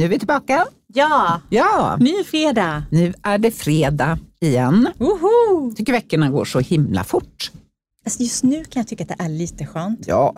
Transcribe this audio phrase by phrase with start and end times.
[0.00, 0.66] Nu är vi tillbaka.
[0.86, 2.84] Ja, Ja, ny fredag.
[2.90, 4.88] nu är det fredag igen.
[4.98, 5.66] Woho!
[5.68, 7.50] Jag tycker veckorna går så himla fort.
[8.04, 10.00] Alltså just nu kan jag tycka att det är lite skönt.
[10.06, 10.34] Ja,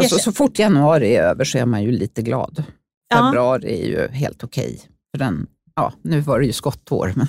[0.00, 2.62] alltså så fort januari är över så är man ju lite glad.
[3.08, 3.16] Ja.
[3.16, 4.80] Februari är ju helt okej.
[5.10, 5.46] För den,
[5.76, 7.26] ja, nu var det ju skottår, men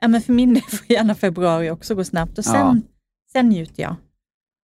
[0.00, 2.76] Ja, men för min del får gärna februari också gå snabbt och sen, Ja.
[3.32, 3.96] sen njuter jag.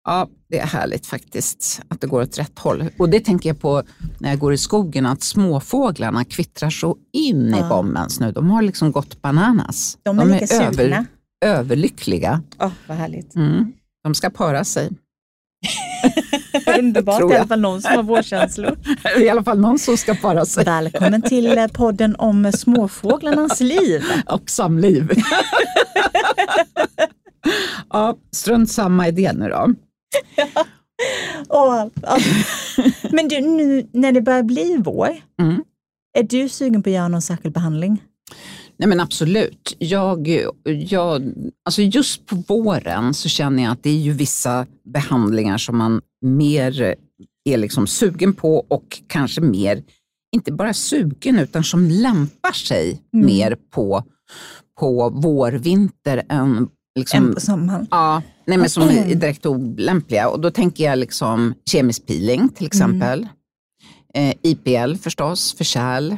[0.06, 2.90] Ja, det är härligt faktiskt att det går åt rätt håll.
[2.98, 3.84] Och det tänker jag på
[4.20, 7.70] när jag går i skogen, att småfåglarna kvittrar så in i Ja.
[7.70, 8.32] bombens nu.
[8.32, 9.98] De har liksom gått bananas.
[10.04, 11.06] De är lika sugna.
[11.46, 12.42] överlyckliga.
[12.60, 13.36] Åh, vad härligt.
[13.36, 13.74] Mm.
[14.04, 14.90] De ska para sig.
[16.80, 18.78] Underbart, i alla fall någon som har vårkänslor.
[19.20, 20.66] I alla fall någon som ska para sig.
[20.66, 24.04] Välkommen till eh, podden om småfåglarnas liv.
[24.28, 25.12] Och samliv.
[27.90, 29.74] ja, strunt samma idé nu då.
[31.50, 31.90] Ja.
[33.12, 35.10] Men du, nu när det börjar bli vår,
[35.42, 35.64] Mm.
[36.18, 38.04] är du sugen på att göra någon särskild behandling?
[38.78, 39.76] Nej men absolut.
[39.80, 40.28] Jag,
[40.66, 41.34] jag,
[41.66, 46.02] alltså just på våren så känner jag att det är ju vissa behandlingar som man
[46.22, 46.96] mer
[47.50, 49.84] är liksom sugen på och kanske mer,
[50.36, 53.26] inte bara sugen utan som lämpar sig Mm.
[53.26, 54.04] mer på,
[54.80, 56.68] på vår, vinter än
[57.00, 57.88] liksom, En på sommaren?
[57.92, 60.30] Ja, nej, men som är direkt olämpliga.
[60.30, 63.28] Och då tänker jag liksom kemisk peeling till exempel.
[64.14, 66.12] Eh, IPL förstås, för kärl.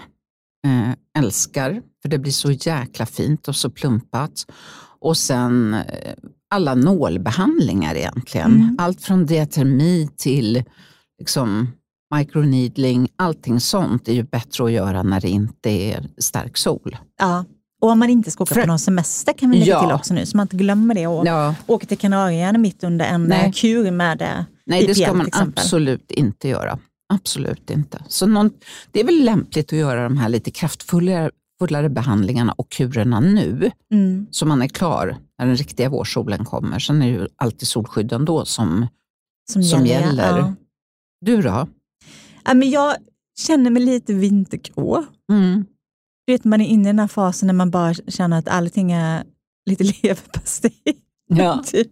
[0.67, 4.45] Eh, älskar, för det blir så jäkla fint och så plumpat.
[4.99, 6.13] Och sen eh,
[6.49, 8.51] alla nålbehandlingar egentligen.
[8.51, 8.75] Mm.
[8.79, 10.63] Allt från diatermi till
[11.19, 11.67] liksom,
[12.15, 16.97] microneedling, allting sånt är ju bättre att göra när det inte är stark sol.
[17.19, 17.45] Ja.
[17.83, 19.81] Och om man inte ska åka För- på någon semester kan vi lägga Ja.
[19.87, 23.05] till också nu, så man inte glömmer det och Ja, åker till Kanarieöarna mitt under
[23.05, 23.45] en Nej.
[23.45, 24.27] eh, kur med eh,
[24.65, 26.79] Nej, det IPL ska man absolut inte göra.
[27.13, 28.03] Absolut inte.
[28.07, 28.51] Så någon,
[28.91, 33.71] det är väl lämpligt att göra de här lite kraftfullare fullare behandlingarna och kurerna nu,
[33.93, 34.27] Mm.
[34.31, 36.79] så man är klar när den riktiga vårsolen kommer.
[36.79, 38.87] Sen är det ju alltid solskydd ändå som,
[39.51, 40.05] Som, som gäller.
[40.07, 40.37] gäller.
[40.37, 40.53] Ja.
[41.25, 41.67] Du då?
[42.45, 42.95] Ja, men jag
[43.39, 45.05] känner mig lite vintergrå.
[45.31, 45.65] Mm.
[46.25, 48.91] Du vet, man är inne i den här fasen när man bara känner att allting
[48.91, 49.23] är
[49.69, 50.81] lite leverpastej.
[51.27, 51.63] Ja.
[51.65, 51.91] typ.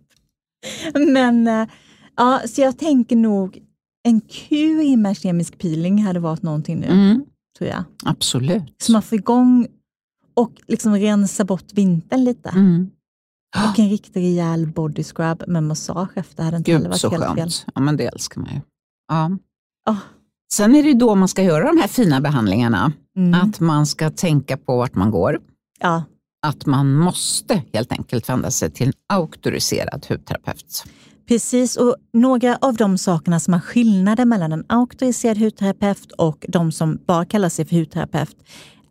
[0.93, 1.67] Men eh,
[2.15, 3.59] ja, så jag tänker nog
[4.03, 7.25] en kur med kemisk peeling hade varit någonting nu, Mm.
[7.57, 7.83] tror jag.
[8.05, 8.75] Absolut.
[8.83, 9.67] Så man får igång
[10.33, 12.49] och liksom rensa bort vintern lite.
[12.49, 12.89] Mm.
[13.71, 17.09] Och en riktigt rejäl body scrub med massage efter hade inte heller Gud varit så
[17.09, 17.35] helt fel.
[17.35, 17.65] skönt.
[17.75, 18.61] Ja, men det älskar man ju.
[19.07, 19.37] Ja.
[19.89, 19.97] Åh.
[20.53, 22.93] Sen är det då man ska göra de här fina behandlingarna.
[23.17, 23.41] Mm.
[23.41, 25.39] Att man ska tänka på vart man går.
[25.79, 26.03] Ja,
[26.47, 30.83] att man måste helt enkelt vända sig till en auktoriserad hudterapeut.
[31.27, 31.77] precis.
[31.77, 36.99] Och några av de sakerna som är skillnader mellan en auktoriserad hudterapeut och de som
[37.07, 38.35] bara kallar sig för hudterapeut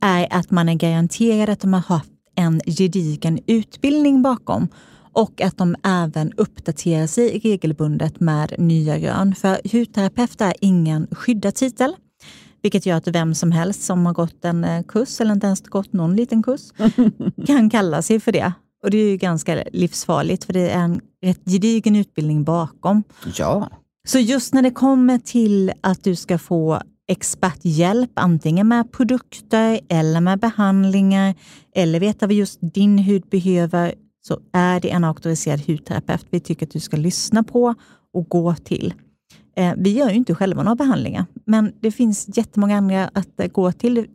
[0.00, 4.69] är att man är garanterad att de har haft en gedigen utbildning bakom
[5.12, 9.34] och att de även uppdaterar sig regelbundet med nya rön.
[9.34, 11.97] För hudterapeut är ingen skyddad titel,
[12.62, 15.60] vilket gör att vem som helst som har gått en eh, kurs eller inte ens
[15.62, 16.60] gått någon liten kurs
[17.47, 18.53] kan kalla sig för det.
[18.82, 23.03] Och det är ju ganska livsfarligt för det är en rätt gedigen utbildning bakom.
[23.37, 23.70] Ja,
[24.09, 30.20] Så just när det kommer till att du ska få experthjälp, antingen med produkter eller
[30.20, 31.34] med behandlingar,
[31.75, 36.66] eller veta vad just din hud behöver, så är det en auktoriserad hudterapeut vi tycker
[36.66, 37.75] att du ska lyssna på
[38.12, 38.94] och gå till.
[39.56, 43.47] Eh, vi gör ju inte själva några behandlingar, men det finns jättemånga andra att eh,
[43.47, 44.06] gå till.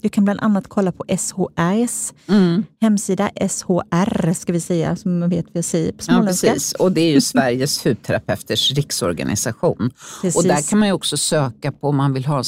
[0.00, 2.64] Du kan bland annat kolla på SHRs mm.
[2.80, 6.52] hemsida, SHR ska vi säga, som man vet jag säger på ja småländska.
[6.52, 6.72] precis.
[6.72, 9.90] Och det är ju Sveriges hudterapeuters riksorganisation.
[10.22, 10.36] Precis.
[10.36, 12.42] Och där kan man ju också söka på om man vill ha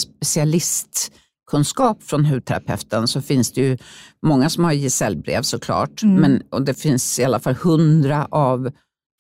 [1.47, 3.79] specialistkunskap från hudterapeuten så finns det ju
[4.23, 6.03] många som har gesällbrev såklart.
[6.03, 6.21] Mm.
[6.21, 8.71] Men, och det finns i alla fall 100 av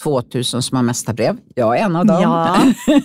[0.02, 1.36] 2000 som har mästarbrev.
[1.54, 2.22] Jag är en av dem.
[2.22, 2.72] Ja.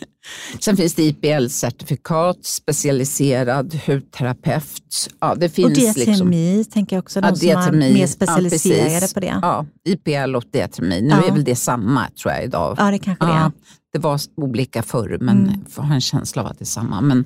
[0.59, 5.07] Sen finns det IPL-certifikat, specialiserad hudterapeut.
[5.20, 7.93] Ja, det Och finns liksom, diatemi, tänker jag också, de Ja, som är diatemi.
[7.93, 9.40] mer specialiserade Ja, på det.
[9.41, 11.02] ja, IPL och diatemi.
[11.02, 11.28] Nu Ja.
[11.28, 12.76] är väl det samma tror jag idag.
[12.79, 13.35] Ja, det kanske det är.
[13.35, 13.52] Ja,
[13.94, 15.66] det var olika förr, men Mm.
[15.76, 17.02] jag har en känsla av att det är samma.
[17.02, 17.26] Men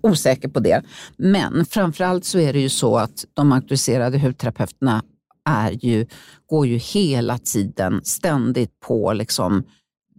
[0.00, 0.82] osäker på det.
[1.16, 5.02] Men framförallt så är det ju så att de auktoriserade hudterapeuterna
[5.46, 6.06] är ju,
[6.46, 9.62] går ju hela tiden ständigt på liksom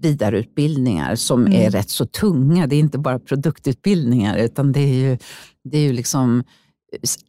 [0.01, 1.53] vidareutbildningar som Mm.
[1.53, 2.67] är rätt så tunga.
[2.67, 5.17] Det är inte bara produktutbildningar utan det är ju,
[5.63, 6.43] det är ju liksom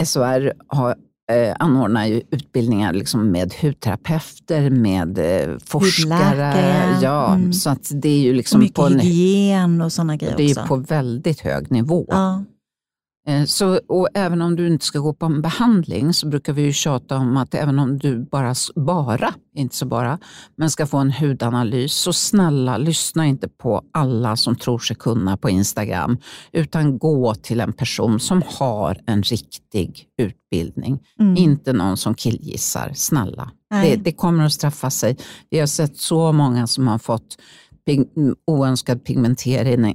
[0.04, 0.96] SOR har,
[1.32, 6.98] eh, anordnar ju utbildningar liksom med hudterapeuter, med eh, forskare.
[7.02, 7.52] Ja, mm.
[7.52, 10.42] Så att det är ju Och liksom mycket på, en, hygien och sådana grejer det
[10.42, 10.66] är ju också.
[10.66, 12.04] på väldigt hög nivå.
[12.08, 12.44] ja.
[13.28, 16.62] Eh, Så, och även om du inte ska gå på en behandling så brukar vi
[16.62, 20.18] ju tjata om att även om du bara, bara, inte så bara,
[20.56, 25.36] men ska få en hudanalys, så snälla lyssna inte på alla som tror sig kunna
[25.36, 26.18] på Instagram,
[26.52, 30.98] utan gå till en person som har en riktig utbildning.
[31.36, 33.50] Inte någon som killgissar, snälla.
[33.70, 35.16] Det, det kommer att straffa sig.
[35.50, 37.36] Vi har sett så många som har fått
[37.88, 39.94] pig- oönskad pigmentering,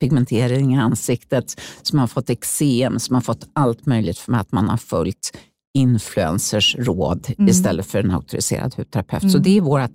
[0.00, 4.68] pigmentering i ansiktet, som har fått eksem, som har fått allt möjligt för att man
[4.68, 5.36] har följt
[5.78, 9.32] influencers råd istället för en auktoriserad hudterapeut.
[9.32, 9.90] Så det är vårt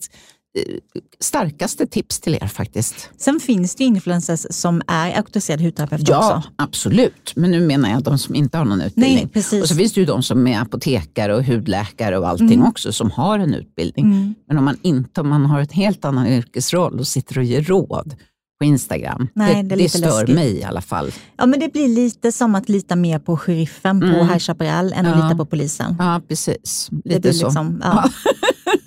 [1.19, 3.10] starkaste tips till er faktiskt.
[3.18, 6.50] Sen finns det ju influencers som är auktoriserade hudterapeuter Ja, också.
[6.56, 7.34] absolut.
[7.36, 9.16] Men nu menar jag de som inte har någon utbildning.
[9.16, 9.62] Nej, precis.
[9.63, 12.68] Och så finns det ju de som är apotekare och hudläkare och allting Mm.
[12.68, 14.36] också som har en utbildning.
[14.48, 17.62] Men om man inte, om man har ett helt annan yrkesroll och sitter och ger
[17.63, 18.16] råd
[18.60, 20.36] på Instagram, Nej, det, det det stör läskigt.
[20.36, 21.12] mig i alla fall.
[21.38, 25.06] Ja, men det blir lite som att lita mer på sheriffen på High Chaparral än
[25.06, 25.19] att Mm.
[25.19, 25.25] Ja.
[25.25, 25.95] lita på polisen.
[26.00, 26.90] Ja, precis.
[27.06, 27.45] Lite så.
[27.45, 28.10] liksom, ja,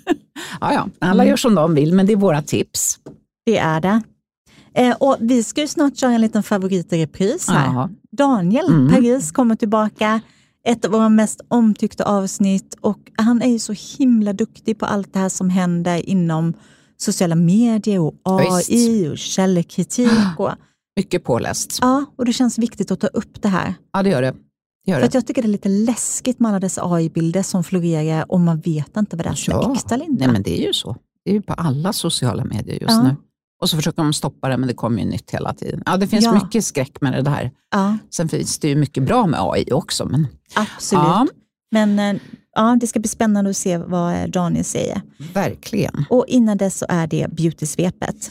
[0.61, 0.87] Ja, ja.
[0.99, 2.99] Alla gör som de vill, men det är våra tips.
[3.45, 4.01] det är det.
[4.75, 7.65] Eh, och vi ska ju snart köra en liten favorit i repris här.
[7.73, 7.89] Ja.
[8.17, 8.89] Daniel Mm.
[8.93, 10.21] Paris kommer tillbaka.
[10.67, 15.13] Ett av våra mest omtyckta avsnitt och han är ju så himla duktig på allt
[15.13, 16.53] det här som händer inom
[16.97, 20.09] sociala medier och AI och källkritik.
[20.37, 20.49] Och,
[20.97, 21.77] Mycket påläst.
[21.81, 23.73] ja, och det känns viktigt att ta upp det här.
[23.93, 24.33] Ja, det gör det.
[24.85, 28.39] Gör För jag tycker det är lite läskigt med alla dessa AI-bilder som florerar och
[28.39, 30.23] man vet inte vad det är som är äkta eller inte.
[30.25, 30.95] Nej, men det är ju så.
[31.25, 33.03] Det är ju på alla sociala medier just Ja.
[33.03, 33.15] nu.
[33.61, 35.83] Och så försöker de stoppa det, men det kommer ju nytt hela tiden.
[35.85, 36.33] Ja, det finns Ja.
[36.33, 37.51] mycket skräck med det där.
[37.71, 40.05] Ja, Sen finns det ju mycket bra med AI också.
[40.05, 41.03] Men absolut.
[41.03, 41.27] ja,
[41.71, 42.21] Men eh,
[42.55, 45.01] ja, det ska bli spännande att se vad eh, Daniel säger.
[45.33, 46.05] verkligen.
[46.09, 48.29] Och innan dess så är det beautysvepet.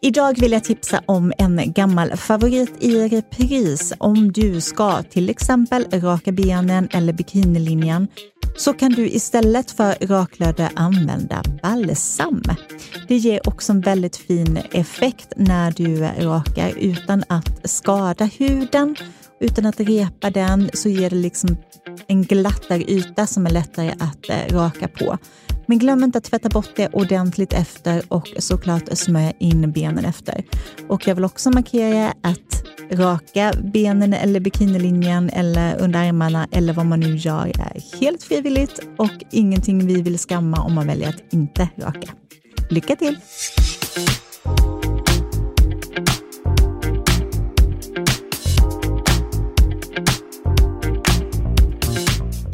[0.00, 3.92] Idag vill jag tipsa om en gammal favorit i repris.
[3.98, 8.08] Om du ska till exempel raka benen eller bikinilinjen
[8.56, 12.42] så kan du istället för raklödder använda balsam.
[13.08, 15.96] Det ger också en väldigt fin effekt när du
[16.26, 18.96] rakar utan att skada huden.
[19.40, 21.56] Utan att repa den så ger det liksom
[22.06, 25.18] en glattare yta som är lättare att eh, raka på.
[25.66, 30.44] Men glöm inte att tvätta bort det ordentligt efter och såklart smörja in benen efter.
[30.88, 36.86] Och jag vill också markera att raka benen eller bikinilinjen eller under armarna eller vad
[36.86, 41.32] man nu gör är helt frivilligt och ingenting vi vill skamma om man väljer att
[41.32, 42.08] inte raka.
[42.70, 43.16] Lycka till!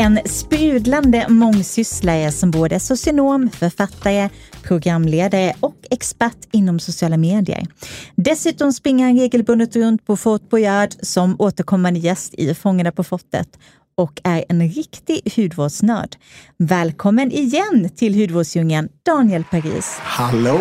[0.00, 4.28] En sprudlande mångsysslare som både är socionom, författare,
[4.62, 7.66] programledare och expert inom sociala medier.
[8.14, 13.58] Dessutom springer han regelbundet runt på Fort Boyard som återkommande gäst i Fångarna på fortet
[13.98, 16.16] och är en riktig hudvårdsnörd.
[16.58, 19.98] Välkommen igen till hudvårdsdjungeln, Daniel Paris.
[20.02, 20.58] Hallå!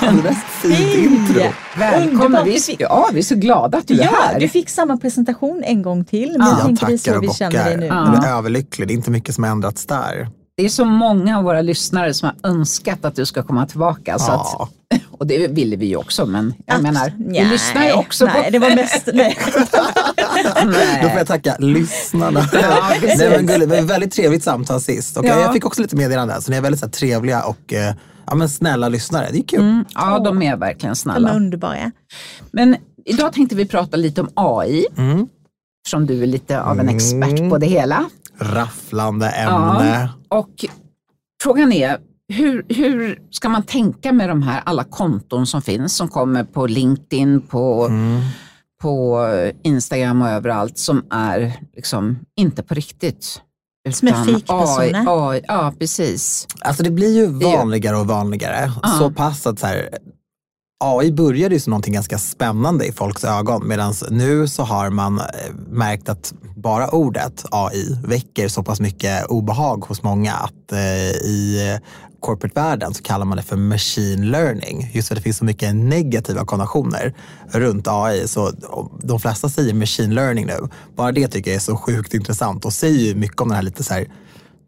[0.00, 1.42] Alldeles fint intro.
[1.78, 2.44] Välkommen.
[2.44, 4.40] Vi, ja, vi är så glada att du är Ja, här.
[4.40, 7.28] du fick samma presentation en gång till, men jag Jag är så tackar och vi
[7.34, 7.86] känner dig.
[7.88, 8.88] Jag är överlycklig.
[8.88, 10.28] Det är inte mycket som har ändrats där.
[10.56, 14.18] Det är så många av våra lyssnare som har önskat att du ska komma tillbaka.
[14.18, 14.68] Så Ja.
[14.90, 17.92] att, och det ville vi ju också, men jag Abs- menar, vi Nej, lyssnar ju
[17.92, 18.50] också nej, på...
[18.50, 19.08] det var mest...
[19.14, 19.36] Nej.
[21.02, 22.48] Då får jag tacka lyssnarna.
[22.52, 22.90] Ja.
[23.02, 25.16] Nej, men gulligt, det var ett väldigt trevligt samtal sist.
[25.16, 25.40] Och Ja.
[25.40, 26.42] Jag fick också lite meddelanden.
[26.42, 27.94] Så ni är väldigt så här, trevliga och eh,
[28.26, 29.28] ja, men snälla lyssnare.
[29.32, 29.60] Det är kul.
[29.60, 31.32] Mm, ja, de är verkligen De är snälla.
[31.34, 31.90] underbara.
[32.50, 35.26] Men idag tänkte vi prata lite om AI, Mm.
[35.84, 38.04] eftersom du är lite av en expert på det hela.
[38.38, 40.08] Rafflande ämne.
[40.28, 40.64] Och
[41.42, 41.98] frågan är,
[42.32, 46.66] hur, hur ska man tänka med de här alla konton som finns, som kommer på
[46.66, 48.20] LinkedIn, på, Mm.
[48.82, 49.26] På
[49.62, 53.40] Instagram och överallt, som är liksom inte på riktigt.
[53.92, 55.04] Som är fejkpersoner.
[55.28, 56.46] AI, AI, ja, precis.
[56.60, 58.72] Alltså det blir ju- vanligare och vanligare.
[58.82, 58.88] Ja.
[58.88, 59.88] Så pass att så här,
[60.84, 65.18] AI började ju som någonting ganska spännande i folks ögon medan nu så har man
[65.18, 65.24] eh,
[65.70, 71.78] märkt att bara ordet AI väcker så pass mycket obehag hos många att eh, i
[72.26, 74.90] corporate-världen så kallar man det för machine learning.
[74.94, 77.14] Just för att det finns så mycket negativa konnotationer
[77.48, 78.28] runt AI.
[78.28, 78.52] Så
[79.02, 80.68] de flesta säger machine learning nu.
[80.96, 83.62] Bara det tycker jag är så sjukt intressant och säger ju mycket om den här
[83.62, 84.06] lite så här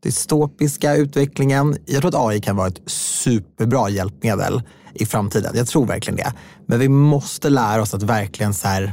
[0.03, 1.77] dystopiska utvecklingen.
[1.87, 4.63] Jag tror att AI kan vara ett superbra hjälpmedel
[4.95, 5.53] i framtiden.
[5.55, 6.33] Jag tror verkligen det.
[6.67, 8.93] Men vi måste lära oss att verkligen så här,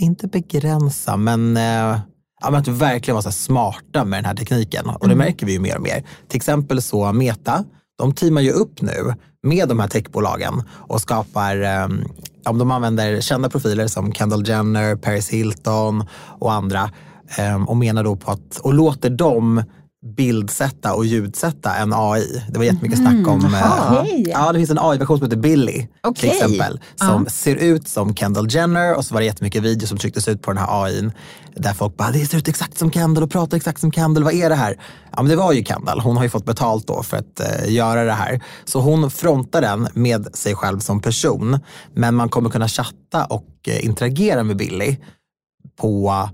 [0.00, 1.98] inte begränsa, men, eh,
[2.40, 4.86] ja, men att verkligen vara smarta med den här tekniken.
[4.86, 6.04] Och det märker vi ju mer och mer.
[6.28, 7.64] Till exempel så Meta,
[7.98, 11.56] de teamar ju upp nu med de här techbolagen och skapar
[12.44, 16.06] om de använder kända profiler som Kendall Jenner, Paris Hilton
[16.38, 16.90] och andra
[17.38, 19.62] eh, och menar då på att, och låter dem
[20.06, 22.42] bildsätta och ljudsätta en AI.
[22.48, 23.40] Det var jättemycket snack om...
[23.40, 24.06] Mm, jaha.
[24.06, 26.30] eh, ja, det finns en AI-version som heter Billy till Okej.
[26.30, 26.80] exempel.
[26.96, 30.42] Som ser ut som Kendall Jenner och så var det jättemycket videos som trycktes ut
[30.42, 31.12] på den här AIn.
[31.54, 34.24] Där folk bara, det ser ut exakt som Kendall och pratar exakt som Kendall.
[34.24, 34.80] Vad är det här?
[35.10, 36.00] Ja men det var ju Kendall.
[36.00, 38.40] Hon har ju fått betalt då för att eh, göra det här.
[38.64, 41.58] Så hon frontar den med sig själv som person.
[41.94, 44.96] Men man kommer kunna chatta och eh, interagera med Billy
[45.80, 46.28] på,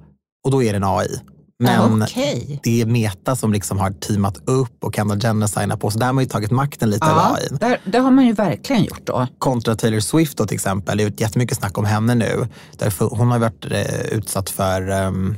[0.44, 1.20] och då är det en AI.
[1.58, 2.60] Men Okej.
[2.62, 5.90] det är Meta som liksom har teamat upp och Kendall Jenner signar på.
[5.90, 8.32] Så där har man ju tagit makten lite Ja, AI där, det har man ju
[8.32, 9.26] verkligen gjort då.
[9.38, 10.98] kontra Taylor Swift då till exempel.
[10.98, 12.48] Det är jättemycket snack om henne nu.
[12.78, 15.36] Därför hon har varit eh, utsatt för, ehm,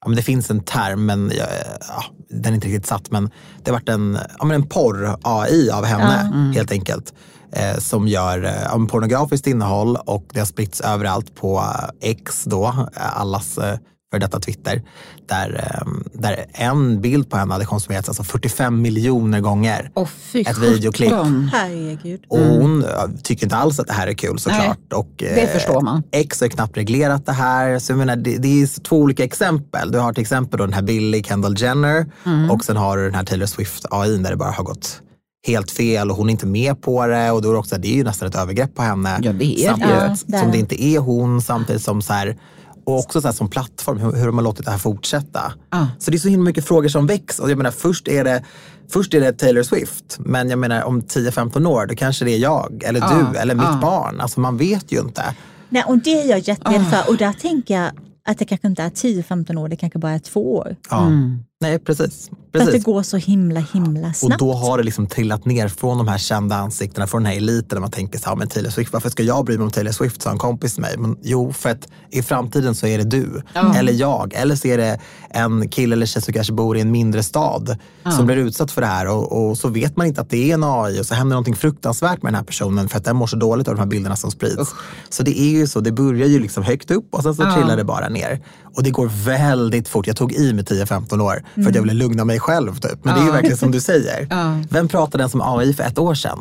[0.00, 1.44] ja, men det finns en term, men ja,
[1.88, 3.30] ja, den är inte riktigt satt, men
[3.64, 7.14] det har varit en, ja, men en porr-AI av henne helt enkelt.
[7.52, 12.44] Eh, som gör eh, ja, pornografiskt innehåll och det har spritts överallt på eh, X
[12.44, 13.78] då, eh, allas eh,
[14.14, 14.82] för detta Twitter.
[15.28, 19.90] Där, ehm, där en bild på henne hade konsumerats alltså 45 miljoner gånger.
[20.32, 21.12] Fy Ett videoklipp.
[21.52, 22.20] Herregud.
[22.28, 22.90] Och hon eh,
[23.22, 24.92] tycker inte alls att det här är kul såklart.
[24.94, 26.02] Och, det eh, förstår man.
[26.12, 27.78] X har knappt reglerat det här.
[27.78, 29.92] Så jag menar, det, det är två olika exempel.
[29.92, 32.50] Du har till exempel då den här Billy Kendall Jenner Mm.
[32.50, 35.00] och sen har du den här Taylor Swift AI där det bara har gått
[35.46, 37.30] helt fel och hon är inte med på det.
[37.30, 39.18] Och då är det, också, det är ju nästan ett övergrepp på henne.
[39.22, 39.94] Ja, det är det samtidigt.
[39.94, 40.56] Ja, det är som det.
[40.56, 41.42] det inte är hon.
[41.42, 42.36] Samtidigt som så här,
[42.84, 45.52] och också så här som plattform, hur, hur de har låtit det här fortsätta.
[45.70, 45.88] Ja.
[45.98, 47.38] Så det är så himla mycket frågor som väcks.
[47.38, 48.44] Och jag menar, först, är det,
[48.90, 52.38] först är det Taylor Swift, men jag menar om 10-15 år då kanske det är
[52.38, 53.78] jag eller Ja, du eller mitt ja.
[53.82, 54.20] barn.
[54.20, 55.34] Alltså man vet ju inte.
[55.68, 56.84] Nej, och det är jag jätterädd Ah.
[57.02, 57.10] för.
[57.10, 57.90] Och där tänker jag
[58.28, 60.76] att det kanske inte är 10-15 år, det kanske bara är två år.
[60.90, 61.06] Ja.
[61.06, 61.38] Mm.
[61.60, 62.30] Nej, precis.
[62.54, 62.84] För att det precis.
[62.84, 64.38] går så himla, himla Och snabbt.
[64.38, 67.68] då har det liksom trillat ner från de här kända ansiktena, från den här eliten
[67.76, 69.92] där man tänker så här, men Taylor Swift, varför ska jag bry mig om Taylor
[69.92, 70.94] Swift, sa en kompis till mig.
[70.98, 73.42] Men jo, för att i framtiden så är det du,
[73.76, 74.98] eller jag, eller så är det
[75.30, 77.76] en kille eller tjej som kanske bor i en mindre stad
[78.16, 80.54] som blir utsatt för det här och, och så vet man inte att det är
[80.54, 83.26] en AI och så händer någonting fruktansvärt med den här personen för att den mår
[83.26, 84.70] så dåligt av de här bilderna som sprids.
[85.08, 87.54] Så det är ju så, det börjar ju liksom högt upp och sen så Ja.
[87.54, 88.40] trillar det bara ner.
[88.76, 90.06] Och det går väldigt fort.
[90.06, 92.74] Jag tog i med 10-15 år för att jag ville lugna mig själv.
[92.74, 93.04] Typ.
[93.04, 93.32] Men det är ju Ja.
[93.32, 94.26] verkligen som du säger.
[94.30, 94.58] Ja.
[94.70, 96.38] Vem pratade ens om AI för ett år sedan?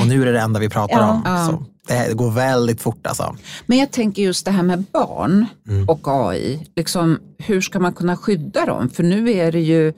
[0.00, 1.10] Och nu är det det enda vi pratar Ja.
[1.10, 1.22] om.
[1.24, 1.46] Ja.
[1.46, 3.36] Så det, går väldigt fort alltså.
[3.66, 5.88] Men jag tänker just det här med barn Mm.
[5.88, 6.68] och AI.
[6.76, 8.88] Liksom, hur ska man kunna skydda dem?
[8.90, 9.92] För nu är det ju,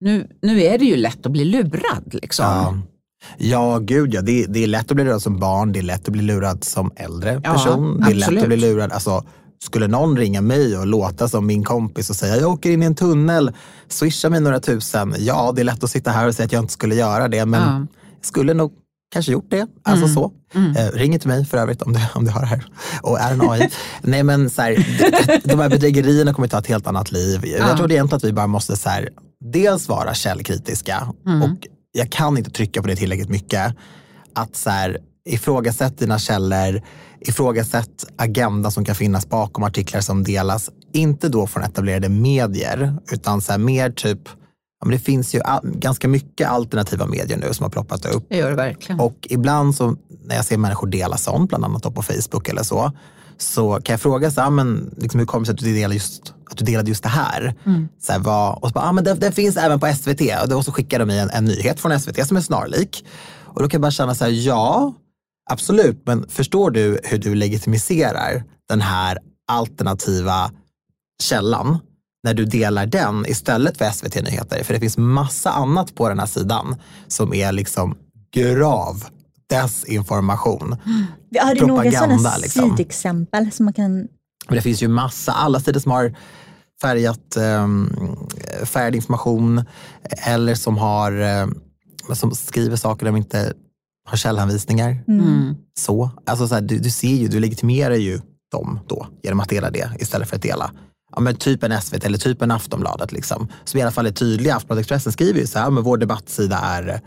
[0.00, 2.14] nu, nu är det ju lätt att bli lurad.
[2.22, 2.44] Liksom.
[2.46, 2.78] Ja.
[3.38, 4.20] Ja, gud ja.
[4.22, 5.72] Det, det är lätt att bli lurad som barn.
[5.72, 8.00] Det är lätt att bli lurad som äldre Ja, person.
[8.06, 8.92] Det är lätt att bli lurad.
[8.92, 9.24] Alltså,
[9.64, 12.86] skulle någon ringa mig och låta som min kompis och säga jag åker in i
[12.86, 13.52] en tunnel,
[13.88, 15.14] swisha mig några tusen.
[15.18, 17.46] Ja, det är lätt att sitta här och säga att jag inte skulle göra det.
[17.46, 17.86] Men Ja.
[18.16, 18.72] jag skulle nog
[19.12, 19.66] kanske gjort det.
[19.82, 20.32] Alltså så.
[20.78, 22.64] Eh, ring inte mig för övrigt om du, om du har det här
[23.02, 23.70] och är en AI.
[24.02, 24.74] Nej men så här,
[25.48, 27.46] de, här bedrägerierna kommer ta ett helt annat liv.
[27.46, 27.76] Jag Ja.
[27.76, 29.08] tror egentligen att vi bara måste så här,
[29.52, 31.08] dels vara källkritiska
[31.42, 33.74] och jag kan inte trycka på det tillräckligt mycket.
[34.34, 36.82] Att så här, ifrågasätt dina källor,
[37.20, 40.70] ifrågasätt agenda som kan finnas bakom artiklar som delas.
[40.92, 44.20] Inte då från etablerade medier, utan så mer typ,
[44.80, 48.26] ja, men det finns ju ganska mycket alternativa medier nu som har ploppat upp.
[48.28, 49.00] Det gör det verkligen.
[49.00, 52.92] Och ibland så när jag ser människor dela sånt, bland annat på Facebook eller så,
[53.38, 55.94] så kan jag fråga så här, men liksom, hur kommer det sig att du delade
[55.94, 57.54] just, att du delade just det här?
[58.00, 60.20] Så här vad, och så bara, ah, men det, det finns även på SVT.
[60.42, 63.04] Och då så skickar de mig en, en nyhet från SVT som är snarlik.
[63.44, 64.94] Och då kan jag bara känna så här, ja,
[65.50, 70.50] absolut, men förstår du hur du legitimiserar den här alternativa
[71.22, 71.78] källan
[72.24, 74.64] när du delar den istället för SVT Nyheter.
[74.64, 76.76] För det finns massa annat på den här sidan
[77.08, 77.96] som är liksom
[78.34, 79.04] grav
[79.50, 80.76] desinformation.
[81.40, 82.70] Har du några sådana liksom.
[82.70, 83.96] sidexempel som man kan...
[84.46, 86.14] Men det finns ju massa, alla sidor som har
[86.82, 88.26] färgat, um,
[88.64, 89.64] färgad information
[90.26, 91.46] eller som, har, eh,
[92.14, 93.52] som skriver saker de inte
[94.10, 95.04] har källhänvisningar.
[95.08, 95.56] Mm.
[95.78, 96.10] Så.
[96.26, 98.20] Alltså så här, du, du ser ju, du legitimerar ju
[98.52, 100.72] dem då genom att dela det istället för att dela.
[101.12, 103.12] Ja, men typ en SVT eller typ en Aftonbladet.
[103.12, 104.56] Liksom, som i alla fall är tydliga.
[104.56, 107.00] Aftonbladet Expressen skriver ju så här, men vår debattsida är,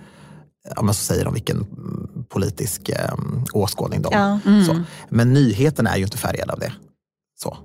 [0.75, 3.13] ja, men så säger de vilken mm, politisk eh,
[3.53, 4.39] åskådning de Ja.
[4.67, 4.81] så.
[5.09, 6.73] Men nyheten är ju inte färgad av det.
[7.43, 7.57] Så.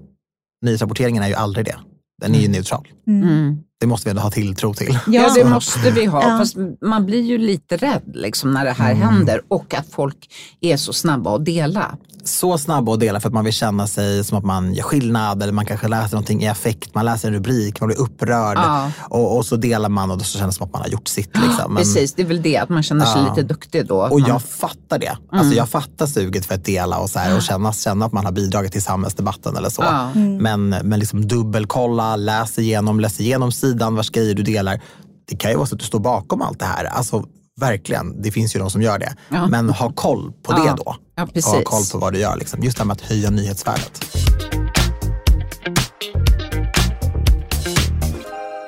[0.65, 1.77] Nyhetsrapporteringen är ju aldrig det.
[2.23, 2.89] Den är ju neutral.
[3.07, 3.59] Mm.
[3.81, 4.99] Det måste vi ändå ha tilltro till.
[5.07, 6.23] Ja, det måste vi ha.
[6.23, 6.39] Ja.
[6.39, 9.03] Fast man blir ju lite rädd liksom, när det här Mm.
[9.09, 10.17] händer och att folk
[10.61, 11.97] är så snabba att dela.
[12.29, 15.43] Så snabba att dela för att man vill känna sig som att man gör skillnad
[15.43, 18.91] eller man kanske läser någonting i affekt, man läser en rubrik, man blir upprörd Ja.
[19.01, 21.31] och, och så delar man och så känns det som att man har gjort sitt.
[21.37, 21.75] Liksom.
[21.75, 23.29] Men- Precis, det är väl det, att man känner sig Ja.
[23.29, 23.97] lite duktig då.
[24.03, 25.17] Och Man- jag fattar det.
[25.33, 28.25] Alltså jag fattar suget för att dela och, så här, och känna, känna att man
[28.25, 29.83] har bidragit till samhällsdebatten eller så.
[29.83, 30.11] Ja.
[30.15, 34.81] Men, men liksom dubbelkolla, läs igenom, läs igenom sidan, vars grejer du delar.
[35.29, 36.85] Det kan ju vara så att du står bakom allt det här.
[36.85, 37.25] Alltså
[37.61, 39.15] verkligen, det finns ju de som gör det.
[39.29, 39.47] Ja.
[39.47, 40.63] Men ha koll på Ja.
[40.65, 40.97] det då.
[41.17, 41.45] Ja, precis.
[41.53, 42.37] ha koll på vad du gör.
[42.37, 42.63] Liksom.
[42.63, 44.05] Just det här med att höja nyhetsvärdet.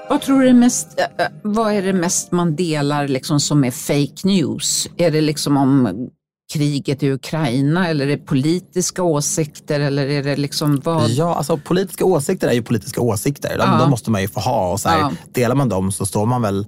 [0.09, 3.65] Vad tror du är mest, äh, äh, vad är det mest man delar liksom som
[3.65, 4.89] är fake news?
[4.97, 6.09] Är det liksom om
[6.53, 11.11] kriget i Ukraina eller är det politiska åsikter eller är det liksom vad?
[11.11, 13.49] Ja, alltså politiska åsikter är ju politiska åsikter.
[13.59, 13.79] De, Ja.
[13.79, 14.73] de måste man ju få ha.
[14.73, 15.13] Och så här.
[15.33, 16.67] Delar man dem så står man väl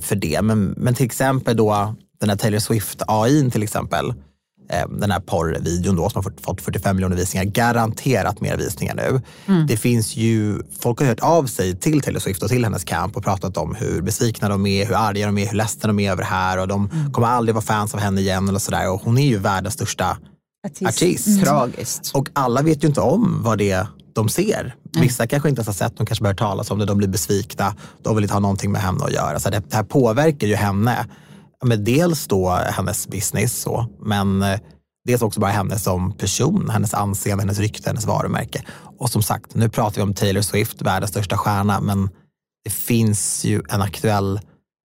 [0.00, 0.42] för det.
[0.42, 4.14] Men, men till exempel då den här Taylor Swift AI till exempel.
[4.70, 7.44] ehm, den här porrvideon då som har fått- fått 45 miljoner visningar.
[7.44, 9.20] Garanterat mer visningar nu.
[9.46, 9.66] Mm.
[9.66, 13.16] Det finns ju, folk har hört av sig till Taylor Swift och till hennes camp
[13.16, 16.10] och pratat om hur besvikna de är, hur arga de är, hur ledsna de är
[16.10, 17.12] över det här och de Mm.
[17.12, 18.90] kommer aldrig vara fans av henne igen eller sådär.
[18.90, 20.16] Och hon är ju världens största
[20.86, 21.26] artist.
[21.26, 21.44] Mm.
[21.44, 22.10] Tragiskt.
[22.14, 24.74] Och alla vet ju inte om vad det är de ser.
[25.00, 27.74] Vissa kanske inte ens har sett, de kanske börjar talas om det, de blir besvikna,
[28.02, 29.40] de vill inte ha någonting med henne att göra.
[29.40, 31.06] Så det, det här påverkar ju henne.
[31.64, 34.60] Men dels då hennes business, så, men eh,
[35.04, 38.62] dels också bara henne som person, hennes anseende, hennes rykte, hennes varumärke.
[38.98, 42.10] Och som sagt, nu pratar vi om Taylor Swift, världens största stjärna, men
[42.64, 44.40] det finns ju en aktuell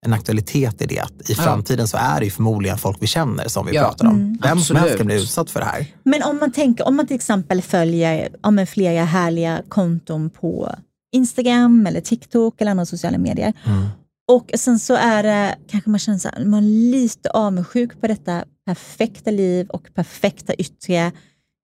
[0.06, 0.98] en aktualitet i det.
[0.98, 1.42] Att I Ja.
[1.42, 3.82] framtiden så är det ju förmodligen folk vi känner som vi Ja.
[3.82, 4.14] pratar om.
[4.14, 4.38] Mm.
[4.42, 5.86] Vem som helst kan bli utsatt för det här.
[6.02, 10.74] Men om man tänker, om man till exempel följer ja, men flera härliga konton på
[11.12, 13.52] Instagram eller TikTok eller andra sociala medier.
[13.66, 13.86] Mm.
[14.32, 18.44] Och sen så är det, kanske man känner sig man är lite avundsjuk på detta
[18.66, 21.12] perfekta liv och perfekta yttre.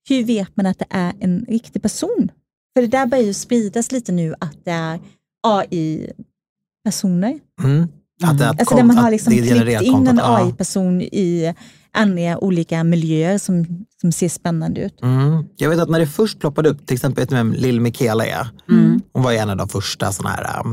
[0.09, 2.31] Hur vet man att det är en riktig person?
[2.75, 5.01] För det där börjar ju spridas lite nu att det är
[5.47, 7.39] AI-personer.
[7.65, 7.89] Mm.
[8.23, 10.21] Att, det- att, Alltså där man har liksom klippt in en.
[10.23, 11.55] AI-person i
[11.93, 13.67] andra olika miljöer som,
[14.01, 15.03] som ser spännande ut.
[15.03, 15.45] Mm.
[15.57, 18.27] Jag vet att när det först ploppade upp, till exempel vet du vem Lill Michaela
[18.27, 18.49] är?
[18.71, 19.01] Mm.
[19.13, 20.65] Hon var ju en av de första såna här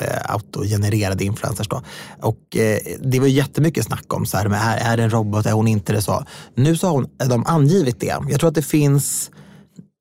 [0.00, 1.82] äh, autogenererade influencers då.
[2.20, 5.52] Och eh, det var jättemycket snack om så här, är, är det en robot, är
[5.52, 6.24] hon inte det så?
[6.54, 8.16] Nu så har hon, de angivit det.
[8.28, 9.30] Jag tror att det finns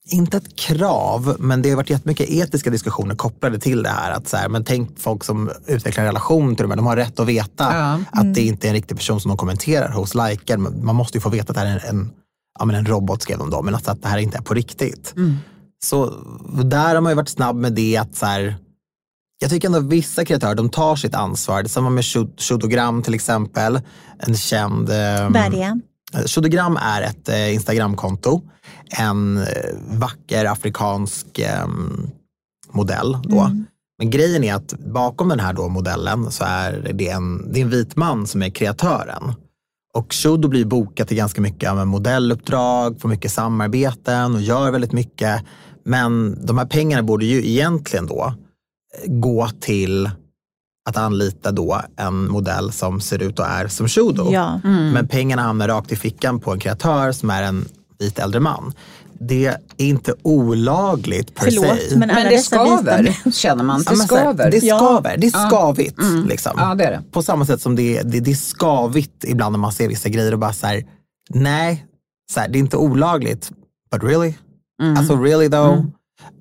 [0.10, 4.12] inte ett krav, men det har varit jättemycket etiska diskussioner kopplade till det här.
[4.12, 7.20] Att så här men tänk folk som utvecklar en relation till dem, de har rätt
[7.20, 8.00] att veta Ja.
[8.12, 10.58] att det inte är en riktig person som de kommenterar hos, likar.
[10.58, 12.12] Man måste ju få veta att det här är en, en,
[12.60, 14.54] ja, men en robot, skrev de då, men alltså att det här inte är på
[14.54, 15.14] riktigt.
[15.84, 16.14] Så
[16.64, 17.98] där har man ju varit snabb med det.
[17.98, 18.56] att så här,
[19.42, 21.64] Jag tycker ändå att vissa kreatörer de tar sitt ansvar.
[21.64, 23.80] Det är samma med Shud- Shudogram till exempel.
[24.20, 24.90] En känd...
[24.90, 25.80] ehm, Vad är det?
[26.28, 28.42] Shudogram är ett eh, Instagramkonto.
[28.90, 29.46] En eh,
[29.90, 31.68] vacker afrikansk eh,
[32.72, 33.18] modell.
[33.24, 33.52] Då.
[34.00, 37.64] Men grejen är att bakom den här då modellen så är det en, det är
[37.64, 39.34] en vit man som är kreatören.
[39.94, 44.92] Och Shudo blir bokad till ganska mycket en modelluppdrag, får mycket samarbeten och gör väldigt
[44.92, 45.44] mycket.
[45.86, 48.34] Men de här pengarna borde ju egentligen då
[49.04, 50.10] eh, gå till
[50.90, 54.32] att anlita då en modell som ser ut och är som Shudo.
[54.32, 54.60] Ja.
[54.64, 57.66] Men pengarna hamnar rakt i fickan på en kreatör som är en
[58.00, 58.74] vit äldre man.
[59.20, 61.98] Det är inte olagligt per Förlåt, se.
[61.98, 63.84] men Men det dessa vita skaver, känner man.
[63.84, 64.52] Det skaver.
[64.52, 64.78] Det Ja.
[64.78, 65.18] skaver.
[65.18, 65.50] Det är Ja.
[65.50, 66.00] skavigt.
[66.00, 66.28] Mm.
[66.28, 66.52] Liksom.
[66.58, 67.04] Ja, det är det.
[67.12, 70.32] På samma sätt som det, det, det är skavigt ibland när man ser vissa grejer
[70.34, 70.84] och bara så här,
[71.30, 71.86] nej,
[72.34, 73.52] så här, det är inte olagligt.
[73.92, 74.34] But really?
[74.82, 74.98] Mm.
[74.98, 75.86] Alltså really though?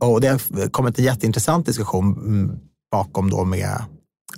[0.01, 2.59] Och det har kommit en jätteintressant diskussion mm,
[2.92, 3.69] bakom då med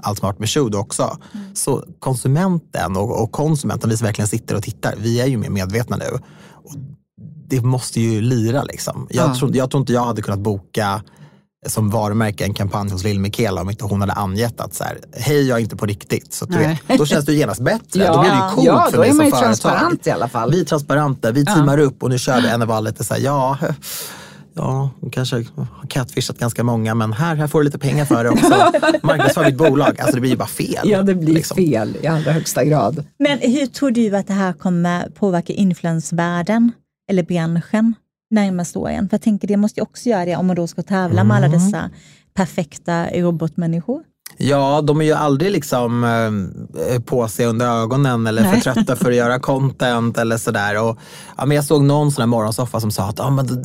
[0.03, 1.19] allt varit med Shudo också.
[1.55, 5.51] Så konsumenten och, och konsumenten, vi som verkligen sitter och tittar, vi är ju mer
[5.51, 6.05] medvetna nu.
[6.53, 6.73] Och
[7.51, 9.07] det måste ju lira liksom.
[9.11, 9.35] Jag, Ja.
[9.35, 11.03] tror, jag tror inte jag hade kunnat boka
[11.67, 14.99] som varumärke en kampanj hos Lill Michaela om inte hon hade angett att så här,
[15.13, 16.33] hej jag är inte på riktigt.
[16.33, 18.07] Så vet, då känns det ju genast bättre.
[18.13, 19.63] då blir det ju coolt ja, för då mig är man ju som företag.
[19.71, 20.51] transparent i alla fall.
[20.51, 23.15] Vi är transparenta, vi teamar upp och nu kör vi en av alla lite så
[23.15, 23.59] här, ja,
[24.55, 28.25] ja, hon kanske har catfishat ganska många men här, här får du lite pengar för
[28.25, 28.55] det också.
[29.07, 30.01] Marknadsför ditt bolag.
[30.01, 30.91] Alltså det blir ju bara fel.
[30.91, 31.57] Ja, det blir liksom.
[31.57, 33.05] fel i allra högsta grad.
[33.19, 36.73] Men hur tror du att det här kommer påverka influensvärlden
[37.09, 37.95] eller branschen
[38.31, 39.09] närmaste åren?
[39.09, 41.37] För jag tänker det måste ju också göra det om man då ska tävla med
[41.37, 41.45] Mm.
[41.45, 41.91] alla dessa
[42.35, 44.03] perfekta robotmänniskor.
[44.37, 46.05] Ja, de är ju aldrig liksom
[46.91, 48.55] eh, på sig under ögonen eller Nej.
[48.61, 50.83] för trötta för att göra content eller sådär.
[50.83, 50.99] Och,
[51.37, 53.65] ja, men jag såg någon sån här morgonsoffa som sa att ja, men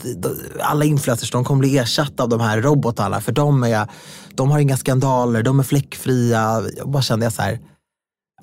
[0.60, 3.88] alla influencers de kommer bli ersatta av de här robotarna för de, är,
[4.36, 6.63] de har inga skandaler, de är fläckfria.
[6.77, 7.60] Jag bara kände jag så här,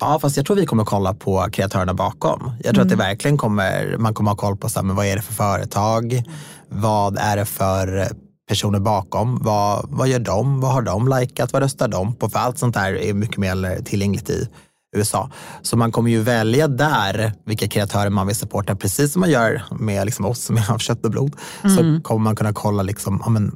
[0.01, 2.51] Ja, fast jag tror vi kommer kolla på kreatörerna bakom.
[2.63, 5.05] Jag tror att det verkligen kommer, man kommer ha koll på så här, men vad
[5.05, 6.23] är det för företag?
[6.69, 8.07] Vad är det för
[8.49, 9.39] personer bakom?
[9.41, 10.61] Vad, vad gör de?
[10.61, 11.53] Vad har de likat?
[11.53, 12.29] Vad röstar de på?
[12.29, 14.49] För allt sånt där är mycket mer tillgängligt i
[14.95, 15.29] USA.
[15.61, 19.63] Så man kommer ju välja där vilka kreatörer man vill supporta, precis som man gör
[19.79, 21.35] med liksom oss som är av kött och blod.
[21.61, 23.55] Så kommer man kunna kolla, liksom, ja, men,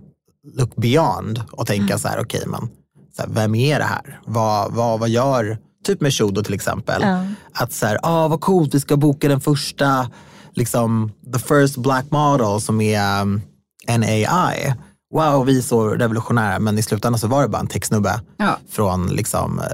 [0.57, 2.69] look beyond och tänka så här, okej, men
[3.15, 4.19] så här, vem är det här?
[4.25, 7.25] Vad, vad, vad gör, typ med Shudo till exempel, Ja.
[7.53, 10.09] att så här, ah, vad coolt, vi ska boka den första,
[10.53, 13.41] liksom, the first black model som är um,
[13.87, 14.73] en AI.
[15.13, 18.57] Wow, vi är så revolutionära, men i slutändan så var det bara en techsnubbe Ja.
[18.69, 19.65] från, liksom, eh,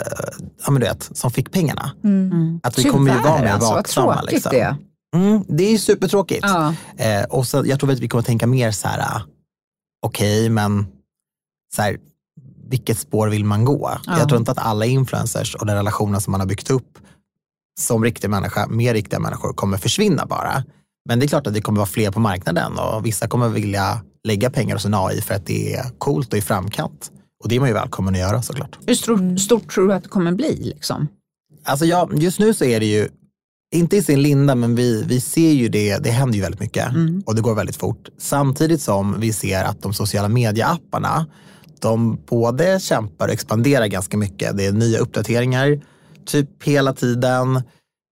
[0.65, 1.91] ja men du vet, som fick pengarna.
[2.04, 2.60] Mm.
[2.63, 4.21] Att vi kommer ju vara Tyvärr, mer alltså, vaksamma.
[4.21, 4.50] Liksom.
[4.54, 4.76] det är.
[5.15, 6.45] Mm, det är ju supertråkigt.
[6.47, 6.74] Ja.
[6.97, 9.21] Eh, och så, jag tror att vi kommer tänka mer så här,
[10.06, 10.86] okej, men
[11.76, 11.97] så här,
[12.71, 13.91] vilket spår vill man gå?
[14.05, 14.19] Ja.
[14.19, 16.97] Jag tror inte att alla influencers och den relationen som man har byggt upp
[17.79, 20.63] som riktig människa med riktiga människor kommer försvinna bara.
[21.10, 24.01] Men det är klart att det kommer vara fler på marknaden och vissa kommer vilja
[24.27, 27.12] lägga pengar hos en AI för att det är coolt och i framkant.
[27.43, 28.77] Och det är man ju välkommen att göra såklart.
[28.88, 30.55] Hur stort, stort tror du att det kommer bli?
[30.75, 31.07] Liksom?
[31.65, 33.07] Alltså ja, just nu så är det ju,
[33.75, 36.89] inte i sin linda, men vi, vi ser ju det, det händer ju väldigt mycket
[36.89, 37.23] Mm.
[37.25, 38.10] och det går väldigt fort.
[38.17, 41.25] Samtidigt som vi ser att de sociala medieapparna,
[41.82, 44.58] de både kämpar och expanderar ganska mycket.
[44.58, 45.82] Det är nya uppdateringar,
[46.26, 47.62] typ hela tiden.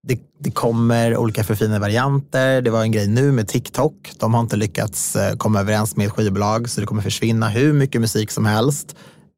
[0.08, 2.62] Det, det kommer olika förfinade varianter.
[2.62, 4.12] Det var en grej nu med TikTok.
[4.19, 7.73] De har inte lyckats eh, komma överens med ett skivbolag så det kommer försvinna hur
[7.73, 8.95] mycket musik som helst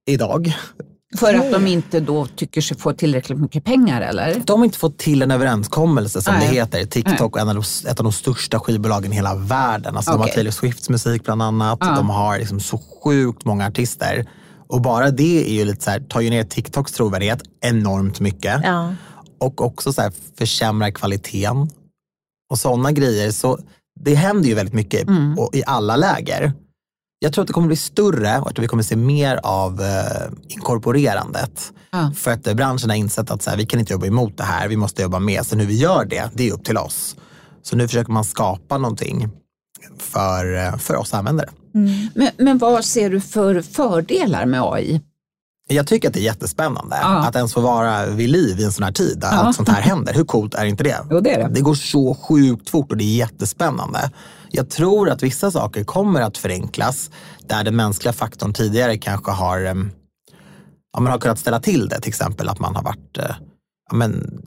[0.07, 0.53] idag.
[1.17, 4.41] För att de inte då tycker sig få tillräckligt mycket pengar eller?
[4.45, 6.47] De har inte fått till en överenskommelse som Nej.
[6.49, 6.85] det heter.
[6.85, 9.95] TikTok är en av de, ett av de största skivbolagen i hela världen.
[9.97, 10.27] Alltså De har.
[10.27, 11.77] Taylor Swifts musik bland annat.
[11.81, 11.95] Ja.
[11.95, 14.29] De har liksom så sjukt många artister.
[14.69, 18.61] Och bara det är ju lite så här, tar ju ner TikToks trovärdighet enormt mycket.
[18.63, 18.95] Ja.
[19.39, 21.69] Och också så här, försämrar kvaliteten.
[22.51, 23.31] Och sådana grejer.
[23.31, 23.59] Så
[23.99, 25.39] det händer ju väldigt mycket Mm.
[25.39, 26.53] och i alla läger.
[27.23, 30.31] Jag tror att det kommer bli större och att vi kommer se mer av eh,
[30.47, 31.73] inkorporerandet.
[31.91, 32.11] Ja.
[32.15, 34.43] För att eh, branschen har insett att så här, vi kan inte jobba emot det
[34.43, 35.45] här, vi måste jobba med.
[35.45, 37.15] Så nu vi gör det, det är upp till oss.
[37.61, 39.29] Så nu försöker man skapa någonting
[39.99, 41.49] för, eh, för oss användare.
[42.13, 45.01] Men, men vad ser du för fördelar med AI?
[45.69, 47.07] Jag tycker att det är jättespännande Ja.
[47.27, 49.81] att ens få vara vid liv i en sån här tid där allt sånt här
[49.81, 50.13] händer.
[50.13, 50.97] Hur coolt är inte det?
[51.11, 51.53] Jo, det är det.
[51.55, 54.11] Det går så sjukt fort och det är jättespännande.
[54.51, 57.09] Jag tror att vissa saker kommer att förenklas
[57.47, 62.01] där den mänskliga faktorn tidigare kanske har, ja, man har kunnat ställa till det.
[62.01, 63.25] Till exempel att man har varit eh,
[63.91, 64.41] ja, men,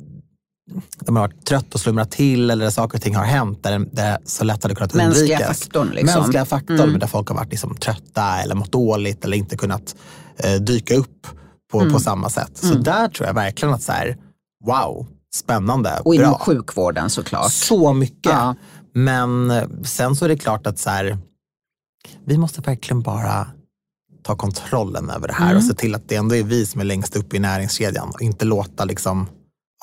[1.06, 4.18] man har varit trött och slumrat till eller saker och ting har hänt där det
[4.24, 5.58] så lätt hade kunnat Mänskliga undvikas.
[5.60, 6.20] faktorn, liksom.
[6.20, 9.96] Mänskliga faktorn, men där folk har varit liksom trötta eller mått dåligt eller inte kunnat
[10.38, 11.26] eh, dyka upp
[11.72, 12.56] på, på samma sätt.
[12.56, 14.16] Så där tror jag verkligen att så här,
[14.64, 16.38] wow, spännande, Och inom bra.
[16.38, 17.52] sjukvården såklart.
[17.52, 18.32] Så mycket.
[18.32, 18.54] Ja.
[18.94, 21.18] Men eh, sen så är det klart att så här,
[22.24, 23.46] vi måste verkligen bara
[24.22, 25.56] ta kontrollen över det här Mm.
[25.56, 28.22] och se till att det ändå är vi som är längst upp i näringskedjan och
[28.22, 29.26] inte låta liksom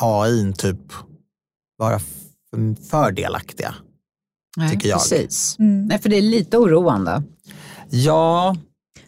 [0.01, 0.93] AI typ
[1.77, 1.99] vara
[2.89, 3.75] för delaktiga.
[4.57, 4.99] Nej, tycker jag.
[4.99, 5.55] Precis.
[5.59, 5.85] Mm.
[5.85, 7.23] Nej, för det är lite oroande.
[7.89, 8.55] Ja,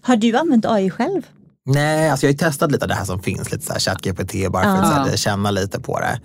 [0.04, 1.22] Har du använt AI själv?
[1.66, 3.80] nej, alltså jag har ju testat lite av det här som finns, lite så här
[3.80, 6.20] ChatGPT bara för att här, känna lite på det.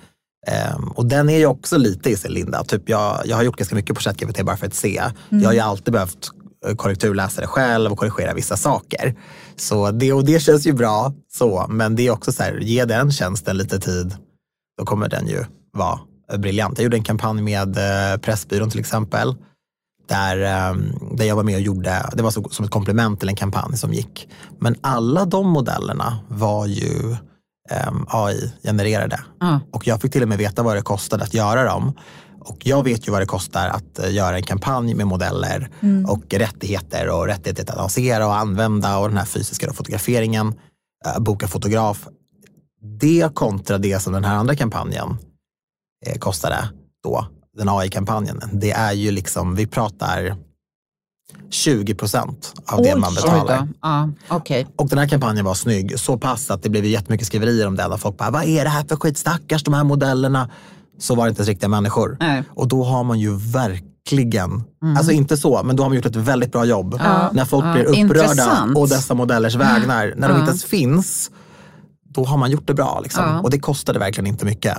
[0.47, 2.65] Ehm, och den är ju också lite i sin linda.
[2.65, 5.03] Typ jag, jag har gjort ganska mycket på ChatGPT bara för att se.
[5.29, 6.29] Jag har ju alltid behövt
[6.67, 9.15] eh, korrekturläsa det själv och korrigera vissa saker.
[9.57, 12.85] Så det, och det känns ju bra, så, men det är också så här, ge
[12.85, 14.17] den tjänsten lite tid,
[14.79, 15.99] då kommer den ju vara
[16.39, 16.79] briljant.
[16.79, 19.35] Jag gjorde en kampanj med eh, Pressbyrån till exempel,
[20.09, 20.77] där, eh,
[21.13, 23.77] där jag var med och gjorde, det var så, som ett komplement till en kampanj
[23.77, 24.29] som gick.
[24.59, 27.17] Men alla de modellerna var ju
[27.71, 29.21] eh, AI-genererade.
[29.41, 29.61] Ja.
[29.73, 31.93] Och jag fick till och med veta vad det kostade att göra dem.
[32.41, 35.71] Och jag vet ju vad det kostar att eh, göra en kampanj med modeller
[36.07, 40.55] och rättigheter och rättigheter att annonsera och använda och den här fysiska fotograferingen,
[41.07, 42.09] eh, boka fotograf.
[43.01, 45.19] Det kontra det som den här andra kampanjen
[46.07, 46.69] eh, kostade
[47.03, 47.27] då,
[47.59, 50.37] den AI-kampanjen, det är ju liksom, vi pratar
[51.51, 53.01] 20 procent av det Oj.
[53.01, 53.69] man Oj betalar.
[53.83, 54.67] Ja, okej.
[54.77, 57.93] Och den här kampanjen var snygg, så pass att det blev jättemycket skriverier om den.
[57.93, 59.19] Och folk bara, vad är det här för skit?
[59.19, 60.51] Stackars de här modellerna.
[60.99, 62.17] Så var det inte ens riktiga människor.
[62.21, 62.43] Nej.
[62.55, 64.63] Och då har man ju verkligen,
[64.97, 66.97] alltså inte så, men då har man gjort ett väldigt bra jobb.
[66.99, 67.31] Ja.
[67.33, 67.73] När folk Ja.
[67.73, 71.31] blir upprörda och dessa modellers vägnar, när de inte ens finns,
[72.09, 73.01] då har man gjort det bra.
[73.03, 73.25] Liksom.
[73.25, 73.41] Ja.
[73.41, 74.77] Och det kostade verkligen inte mycket.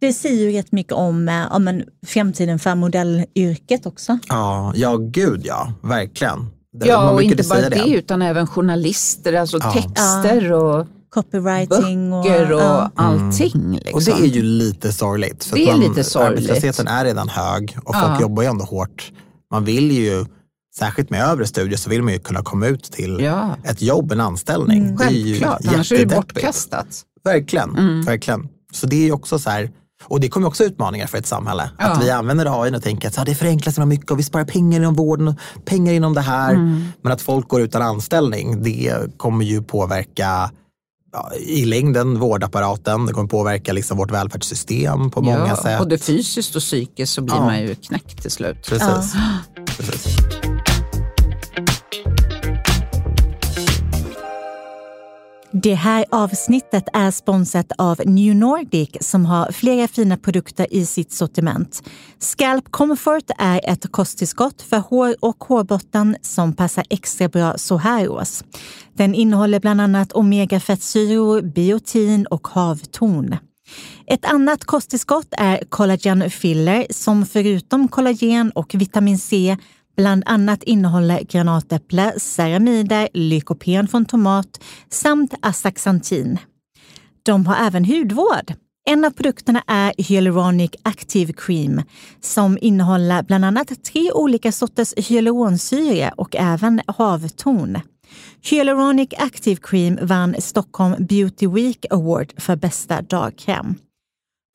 [0.00, 4.18] Det säger ju rätt mycket om, eh, om en framtiden för modellyrket också.
[4.28, 6.50] Ja, ja gud ja, verkligen.
[6.80, 9.72] Det- Ja, man och inte bara säga det, utan även journalister, alltså Ja.
[9.72, 12.90] texter och copywriting böcker och, och, ja.
[12.94, 13.72] allting.
[13.84, 13.94] Liksom.
[13.94, 15.44] Och det är ju lite sorgligt.
[15.44, 16.50] För Det att är lite sorgligt.
[16.50, 19.12] Arbetslösheten är redan hög och folk jobbar ju ändå hårt.
[19.50, 20.24] Man vill ju,
[20.78, 24.12] särskilt med övre studier, så vill man ju kunna komma ut till Ja, ett jobb,
[24.12, 24.86] en anställning.
[24.90, 25.60] Ju självklart.
[25.66, 26.86] Annars är det bortkastat.
[27.24, 28.02] Verkligen, Mm.
[28.04, 28.48] verkligen.
[28.72, 29.70] Så det är ju också så här,
[30.04, 31.70] och det kommer också utmaningar för ett samhälle.
[31.78, 31.84] Ja.
[31.84, 34.22] Att vi använder AI och tänker att så här, det förenklas så mycket och vi
[34.22, 36.54] sparar pengar inom vården och pengar inom det här.
[36.54, 36.84] Mm.
[37.02, 40.50] Men att folk går utan anställning, det kommer ju påverka
[41.12, 43.06] ja, i längden vårdapparaten.
[43.06, 45.78] Det kommer påverka liksom vårt välfärdssystem på många ja, sätt.
[45.78, 48.66] Både fysiskt och psykiskt så blir man ju knäckt till slut.
[48.68, 49.14] Precis.
[49.76, 50.16] Precis.
[55.64, 61.12] Det här avsnittet är sponsrat av New Nordic som har flera fina produkter i sitt
[61.12, 61.82] sortiment.
[62.18, 68.08] Scalp Comfort är ett kosttillskott för hår och hårbotten som passar extra bra så här
[68.08, 68.42] års.
[68.94, 73.36] Den innehåller bland annat omega-fettsyror, biotin och havtorn.
[74.06, 79.56] Ett annat kosttillskott är Collagen Filler som förutom kollagen och vitamin C
[79.96, 86.38] bland annat innehåller granatäpple, ceramider, lykopen från tomat samt astaxantin.
[87.22, 88.52] De har även hudvård.
[88.86, 91.82] En av produkterna är Hyaluronic Active Cream
[92.20, 97.80] som innehåller bland annat tre olika sorters hyaluronsyra och även havtorn.
[98.42, 103.74] Hyaluronic Active Cream vann Stockholm Beauty Week Award för bästa dagkräm.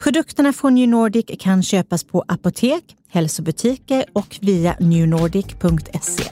[0.03, 6.23] Produkterna från New Nordic kan köpas på apotek, hälsobutiker och via newnordic.se.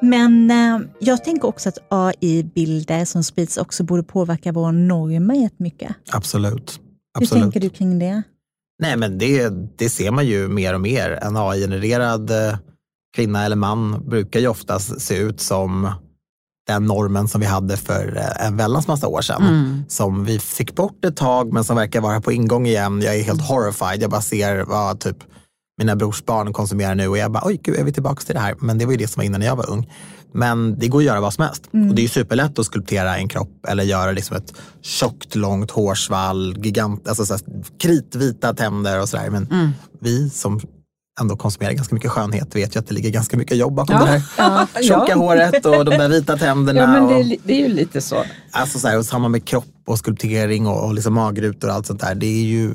[0.00, 5.96] Men eh, jag tänker också att AI-bilder som sprids också borde påverka våra normer jättemycket.
[6.12, 6.80] Absolut.
[7.18, 7.42] Hur Absolut.
[7.42, 8.22] tänker du kring det?
[8.78, 11.10] Nej, men det, det ser man ju mer och mer.
[11.10, 12.58] En AI-genererad eh,
[13.16, 15.90] kvinna eller man brukar ju oftast se ut som
[16.66, 19.42] den normen som vi hade för eh, en väldans massa år sedan.
[19.42, 19.84] Mm.
[19.88, 23.02] Som vi fick bort ett tag men som verkar vara på ingång igen.
[23.02, 24.02] Jag är helt horrified.
[24.02, 25.16] Jag bara ser vad typ
[25.78, 28.40] mina brors barn konsumerar nu och jag bara, oj gud, är vi tillbaka till det
[28.40, 28.54] här?
[28.58, 29.90] Men det var ju det som var innan när jag var ung.
[30.32, 31.64] Men det går att göra vad som helst.
[31.66, 35.70] Och det är ju superlätt att skulptera en kropp eller göra liksom ett tjockt, långt
[35.70, 37.42] hårsvall, gigant, alltså så här,
[37.78, 39.30] kritvita tänder och sådär.
[39.30, 40.60] Men vi som
[41.20, 44.04] ändå konsumerar ganska mycket skönhet vet ju att det ligger ganska mycket jobb bakom Ja.
[44.04, 46.80] det här tjocka håret och de där vita tänderna.
[46.82, 48.24] Ja, men det, är, det är ju lite så.
[48.50, 51.86] alltså så här, och samma med kropp och skulptering och, och liksom magrutor och allt
[51.86, 52.14] sånt där.
[52.14, 52.74] Det är ju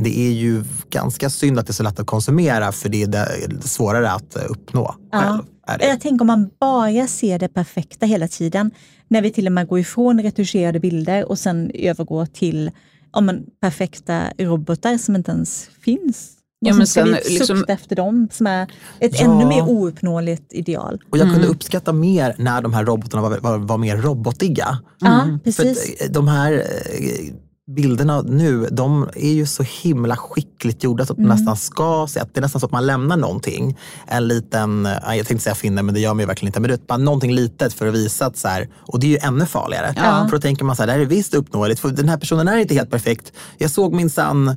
[0.00, 3.06] det är ju ganska synd att det är så lätt att konsumera för det är
[3.06, 5.44] det svårare att eh, uppnå Ja.
[5.80, 8.70] Jag tänker om man bara ser det perfekta hela tiden,
[9.08, 12.70] när vi till och med går ifrån retuscherade bilder och sen övergår till
[13.10, 16.30] om en perfekta robotar som inte ens finns.
[16.62, 18.62] Och Ja, men ska sen vi liksom- sukta efter dem som är
[19.00, 19.24] ett Ja.
[19.24, 21.00] ännu mer ouppnåeligt ideal.
[21.10, 21.34] Och jag Mm.
[21.34, 24.78] kunde uppskatta mer när de här robotarna var, var, var mer robotiga.
[25.04, 25.38] Mm.
[25.38, 25.94] För precis.
[26.00, 27.34] att, eh, de här eh,
[27.76, 31.36] bilderna nu, de är ju så himla skickligt gjorda så att de Mm.
[31.36, 33.78] nästan ska se att det är nästan så att man lämnar någonting.
[34.06, 36.68] En liten, eh, jag tänkte säga finne men det gör man ju verkligen inte, men
[36.68, 39.18] du vet, bara någonting litet för att visa att så här, och det är ju
[39.18, 39.92] ännu farligare.
[39.96, 40.26] Ja.
[40.30, 42.48] För då tänker man så här, det här är visst uppnåeligt, för den här personen
[42.48, 43.32] är inte helt perfekt.
[43.58, 44.56] Jag såg minsann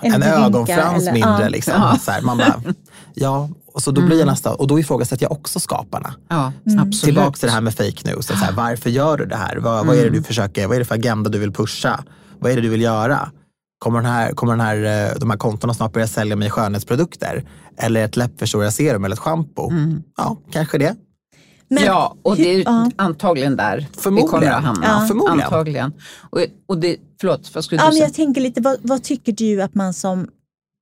[0.00, 1.42] en rynka ögonfrans eller- mindre.
[1.42, 1.48] ja.
[1.48, 1.74] Liksom.
[1.76, 1.98] Ja.
[2.02, 2.62] Så här, man bara,
[3.14, 6.14] ja, och så då blir jag nästan, och då ifrågasätter jag också skaparna.
[6.28, 6.92] Ja, Mm.
[6.92, 8.26] Tillbaka till det här med fake news.
[8.26, 9.56] Så här, varför gör du det här?
[9.56, 12.04] Vad, vad är det du försöker, vad är det för agenda du vill pusha?
[12.38, 13.30] Vad är det du vill göra?
[13.78, 14.76] Kommer, den här, kommer den här,
[15.10, 17.44] eh, de här kontona snart börja sälja mig skönhetsprodukter?
[17.78, 19.72] Eller ett läppförstorarserum eller ett schampo?
[20.16, 20.94] Ja, kanske det.
[21.70, 22.90] Men ja, och det är ju ja.
[22.96, 24.86] antagligen där vi kommer att hamna.
[24.86, 25.40] Ja, förmodligen.
[25.40, 25.92] Antagligen.
[26.30, 28.04] Och, och det, förlåt, vad skulle Ja, du men säga?
[28.06, 30.28] jag tänker lite, vad, vad tycker du att man som,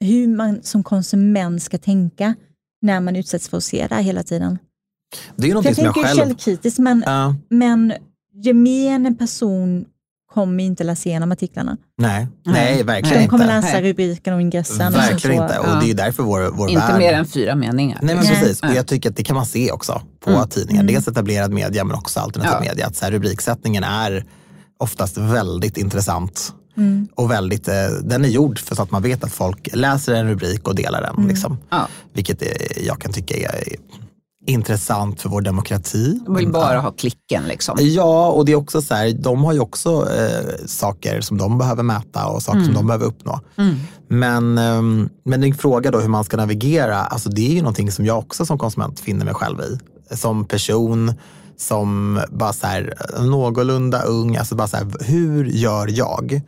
[0.05, 2.35] hur man som konsument ska tänka
[2.83, 4.59] när man utsätts för att se det här hela tiden?
[5.37, 6.29] Det är någonting jag som jag tänker ju själv...
[6.29, 7.93] källkritiskt, men, Ja, men
[8.45, 9.85] gemene person
[10.35, 11.77] kommer inte läsa igenom artiklarna.
[11.99, 12.83] nej, Nej.
[12.83, 13.23] verkligen.
[13.23, 13.67] De kommer inte.
[13.69, 14.87] läsa rubriken och ingressen.
[14.87, 15.59] och Verkligen sen så, inte.
[15.59, 16.99] Och det är ju därför vår, vår Inte värld...
[16.99, 17.99] mer än fyra meningar.
[18.03, 18.35] Nej men Nej.
[18.35, 20.49] precis, och jag tycker att det kan man se också på Mm.
[20.49, 20.83] tidningar.
[20.83, 20.95] Mm.
[20.95, 22.61] Dels etablerad media men också alternativ Ja.
[22.61, 22.87] media.
[22.87, 24.25] Att så här, rubriksättningen är
[24.79, 26.53] oftast väldigt intressant.
[26.77, 27.09] Mm.
[27.15, 30.29] Och väldigt, eh, den är gjord för så att man vet att folk läser en
[30.29, 31.15] rubrik och delar den.
[31.17, 31.29] Mm.
[31.29, 31.59] Liksom.
[31.71, 32.49] Ja, Vilket eh,
[32.87, 33.63] jag kan tycka är
[34.49, 36.21] intressant för vår demokrati.
[36.25, 37.77] de vill bara ha klicken liksom.
[37.81, 41.59] Ja, och det är också så här, de har ju också eh, saker som de
[41.59, 43.41] behöver mäta och saker som de behöver uppnå.
[43.57, 43.77] Mm.
[44.09, 47.93] Men, ehm, men din fråga då hur man ska navigera, alltså det är ju någonting
[47.93, 49.79] som jag också som konsument finner mig själv i.
[50.17, 51.13] Som person,
[51.57, 56.41] som bara så här, någorlunda ung, alltså bara så här, hur gör jag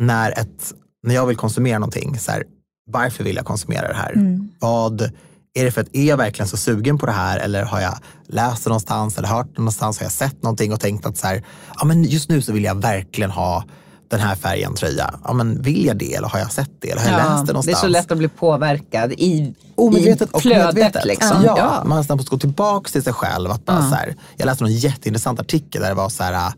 [0.00, 0.74] när, ett,
[1.06, 2.18] när jag vill konsumera någonting?
[2.18, 2.44] Så här,
[2.90, 4.12] varför vill jag konsumera det här?
[4.12, 4.48] Mm.
[4.60, 5.10] Vad
[5.54, 7.98] är det för att är jag verkligen så sugen på det här eller har jag
[8.26, 11.26] läst det någonstans eller hört det någonstans, har jag sett någonting och tänkt att så
[11.26, 11.44] här,
[11.78, 13.64] ja, men just nu så vill jag verkligen ha
[14.08, 15.14] den här färgen tröja.
[15.24, 17.52] Ja, men vill jag det eller har jag sett det eller har jag läst det
[17.52, 17.66] någonstans?
[17.66, 20.74] Det är så lätt att bli påverkad i, Omedvetet i och flödet.
[20.74, 21.04] medvetet.
[21.04, 21.42] Liksom.
[21.44, 21.82] Ja, Ja.
[21.86, 23.50] Man måste gå tillbaka till sig själv.
[23.50, 26.52] Att bara så här, jag läste en jätteintressant artikel där det var så här,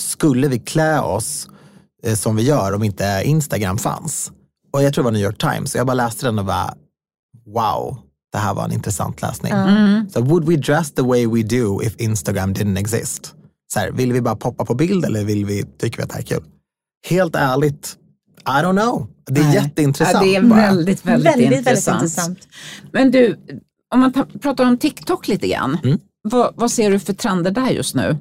[0.00, 1.48] skulle vi klä oss
[2.04, 4.32] eh, som vi gör om inte Instagram fanns?
[4.72, 5.74] Och jag tror det var New York Times.
[5.74, 6.74] Och jag bara läste den och bara,
[7.46, 7.98] wow,
[8.34, 9.52] det här var en intressant läsning.
[9.52, 10.08] Mm.
[10.10, 13.34] Så would we dress the way we do if Instagram didn't exist?
[13.72, 16.14] Så här, vill vi bara poppa på bild eller vill vi, tycker vi att det
[16.14, 16.44] här är kul?
[17.08, 17.96] Helt ärligt,
[18.46, 19.06] I don't know.
[19.26, 19.54] Det är Nej.
[19.54, 20.14] jätteintressant.
[20.26, 22.02] Ja, det är väldigt, väldigt, Väldigt, väldigt intressant.
[22.02, 22.38] intressant.
[22.92, 23.36] Men du,
[23.94, 25.78] om man ta- pratar om TikTok lite grann.
[25.84, 25.98] Mm.
[26.22, 28.16] Vad, vad ser du för trender där just nu?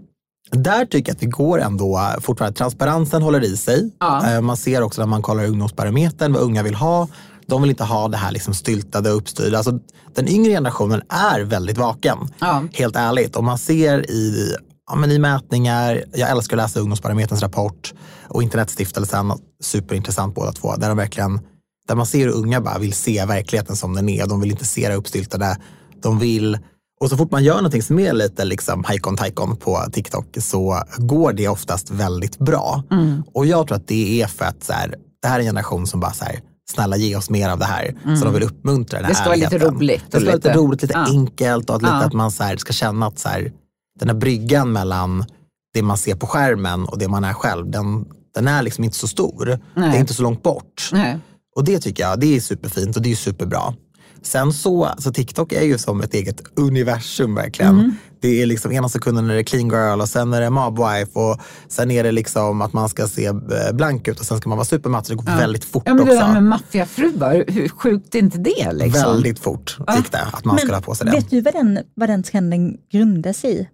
[0.51, 2.57] Där tycker jag att det går ändå eh, fortfarande.
[2.57, 3.91] Transparensen håller i sig.
[3.99, 4.33] Ja.
[4.33, 7.07] Eh, Man ser också när man kollar ungdomsbarometern vad unga vill ha.
[7.53, 9.57] De vill inte ha det här liksom styltade och uppstyrda.
[9.57, 9.79] Alltså,
[10.15, 12.17] den yngre generationen är väldigt vaken.
[12.39, 12.63] Ja.
[12.73, 13.35] Helt ärligt.
[13.35, 14.55] Och man ser i,
[14.89, 17.93] ja, men i mätningar, jag älskar att läsa ungdomsbarometerns rapport
[18.27, 20.75] och Internetstiftelsen, superintressant båda två.
[20.75, 21.39] Där, de verkligen,
[21.87, 24.27] där man ser hur unga bara vill se verkligheten som den är.
[24.27, 25.57] De vill inte se det uppstyltade.
[26.01, 26.57] De vill
[27.01, 30.83] och så fort man gör någonting som är lite liksom hajkon tajkon på TikTok så
[30.97, 32.83] går det oftast väldigt bra.
[32.91, 33.23] Mm.
[33.33, 35.87] Och jag tror att det är för att så här, det här är en generation
[35.87, 36.39] som bara så här,
[36.71, 37.95] snälla ge oss mer av det här.
[38.19, 39.11] Så de vill uppmuntra den här Mm.
[39.11, 41.05] Det ska vara lite roligt Det ska vara lite roligt, lite Ja.
[41.09, 42.03] enkelt och att, lite Ja.
[42.03, 43.51] att man så här, ska känna att så här,
[43.99, 45.25] den här bryggan mellan
[45.73, 48.97] det man ser på skärmen och det man är själv, den, den är liksom inte
[48.97, 49.45] så stor.
[49.75, 49.89] Nej.
[49.91, 50.89] Det är inte så långt bort.
[50.91, 51.19] Nej.
[51.55, 53.73] Och det tycker jag, det är superfint och det är superbra.
[54.21, 57.79] Sen så, alltså TikTok är ju som ett eget universum verkligen.
[57.79, 57.95] Mm.
[58.23, 61.39] Det är liksom ena sekunden är det clean girl och sen är det mobwife och
[61.67, 63.33] sen är det liksom att man ska se eh,
[63.73, 65.05] blank ut och sen ska man vara supermatt.
[65.05, 66.25] Det går väldigt fort Ja, men det också.
[66.25, 68.73] där med maffiafruar, hur sjukt är inte det?
[68.73, 69.11] Liksom?
[69.11, 71.11] Väldigt fort gick det att man skulle ha på sig det.
[71.11, 73.67] vet du vad den, vad den trenden grundar sig i?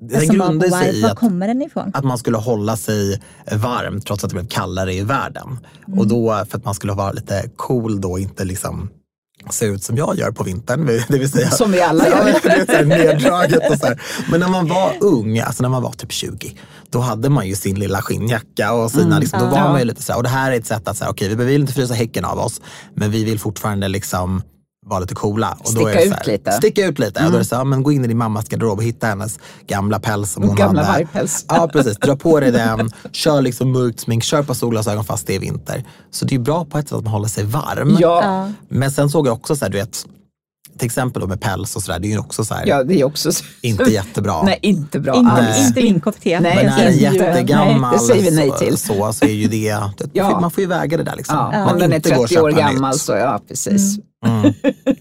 [0.00, 3.22] Den Alltså, grundar sig i att att man skulle hålla sig
[3.52, 5.58] varm trots att det blev kallare i världen.
[5.86, 5.98] Mm.
[5.98, 8.88] Och då för att man skulle vara lite cool då, inte liksom
[9.50, 10.86] se ut som jag gör på vintern.
[11.08, 12.40] Det vill säga, Som vi alla Ja, gör.
[12.44, 14.00] men det är neddraget och så här.
[14.30, 16.56] Men när man var ung, alltså när man var typ 20,
[16.90, 19.64] då hade man ju sin lilla skinnjacka och sina, liksom, då var Mm.
[19.64, 19.70] Ja.
[19.70, 21.44] man ju lite så här, och det här är ett sätt att säga, okej, vi
[21.44, 22.60] vill inte frysa häcken av oss,
[22.94, 24.42] men vi vill fortfarande liksom
[24.88, 25.56] vara lite coola.
[25.64, 26.50] Och då är Sticka det så ut här, lite.
[26.50, 26.60] Mm.
[26.60, 27.24] Sticka ut lite.
[27.24, 28.84] Och då är det så här, ja, men gå in i din mammas garderob och
[28.84, 31.04] hitta hennes gamla päls som hon Gamla hade.
[31.04, 31.44] vargpäls.
[31.48, 31.96] Ja, precis.
[31.98, 35.84] Dra på dig den, kör liksom mörkt smink, kör på solglasögon fast det är vinter.
[36.10, 37.96] Så det är bra på ett sätt att man håller sig varm.
[38.00, 38.50] Ja.
[38.68, 40.04] Men sen såg jag också så här, du vet,
[40.78, 43.00] till exempel då med päls och sådär, det är ju också så här, ja, det
[43.00, 43.44] är också så.
[43.62, 44.42] inte jättebra.
[44.44, 45.66] Nej, inte bra Inte, alls.
[45.68, 46.40] inte min kopp te.
[46.40, 47.24] Nej, Men när den är inte.
[47.24, 48.76] jättegammal Nej, det säger vi nej så, till.
[48.78, 50.40] så, så är ju det, det Ja.
[50.40, 51.36] man får ju väga det där liksom.
[51.36, 53.00] Ja, Man om den är inte går att 30 år gammal nytt.
[53.00, 53.98] så ja, precis.
[54.26, 54.52] Mm.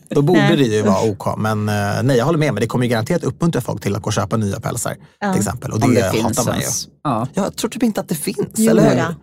[0.09, 1.37] Då borde det ju vara OK.
[1.37, 2.53] Men eh, nej, jag håller med.
[2.53, 4.95] Men det kommer ju garanterat uppmuntra folk till att gå och köpa nya pälsar.
[5.19, 5.31] Ja.
[5.33, 5.71] Till exempel.
[5.71, 6.65] Och det, det finns hatar man ju.
[7.03, 7.27] Ja.
[7.33, 8.97] Jag tror typ inte att det finns, Jo, eller hur?
[8.97, 9.13] ja.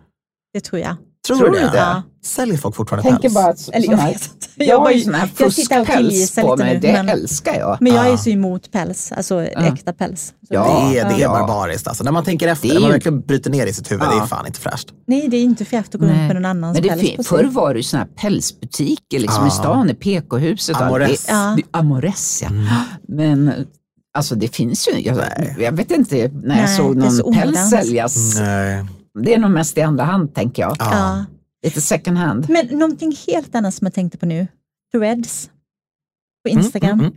[0.53, 0.95] Det tror jag.
[1.27, 1.65] Tror, Tror du det?
[1.71, 2.03] det?
[2.25, 3.33] Säljer folk fortfarande Tänker päls?
[3.33, 4.47] bara att Eller jag här, vet inte.
[4.55, 7.77] jag, Jag har ju sån här fuskpäls på mig, det men- älskar jag.
[7.81, 8.17] Men jag är Ja.
[8.17, 10.33] så emot päls, alltså äkta päls.
[10.49, 10.87] Ja.
[10.91, 11.29] Det är, det är Ja.
[11.29, 11.87] barbariskt.
[11.87, 14.15] Alltså, när man tänker efter, när man verkligen bryter ner i sitt huvud, Ja.
[14.15, 14.87] det är fan inte fräscht.
[15.07, 17.17] Nej, det är inte fräscht att gå runt med någon annans Men det päls fin-
[17.17, 17.47] på förr sig.
[17.47, 19.47] var det ju såna här pälsbutiker liksom Ja.
[19.47, 20.81] i stan, i PK-huset.
[20.81, 21.25] Amores.
[21.25, 21.57] Det, Ja.
[21.71, 22.47] Amores, ja.
[22.49, 22.65] Mm.
[23.07, 23.65] Men
[24.17, 25.17] alltså det finns ju, jag,
[25.59, 28.35] jag vet inte när jag Nej, såg är så någon päls säljas.
[28.39, 28.85] Nej.
[29.23, 30.75] Det är nog mest i andra hand tänker jag.
[30.79, 31.25] Ja.
[31.65, 32.49] Lite second hand.
[32.49, 34.47] Men någonting helt annat som jag tänkte på nu.
[34.93, 35.49] Threads
[36.43, 36.89] på Instagram.
[36.91, 37.15] Mm, mm,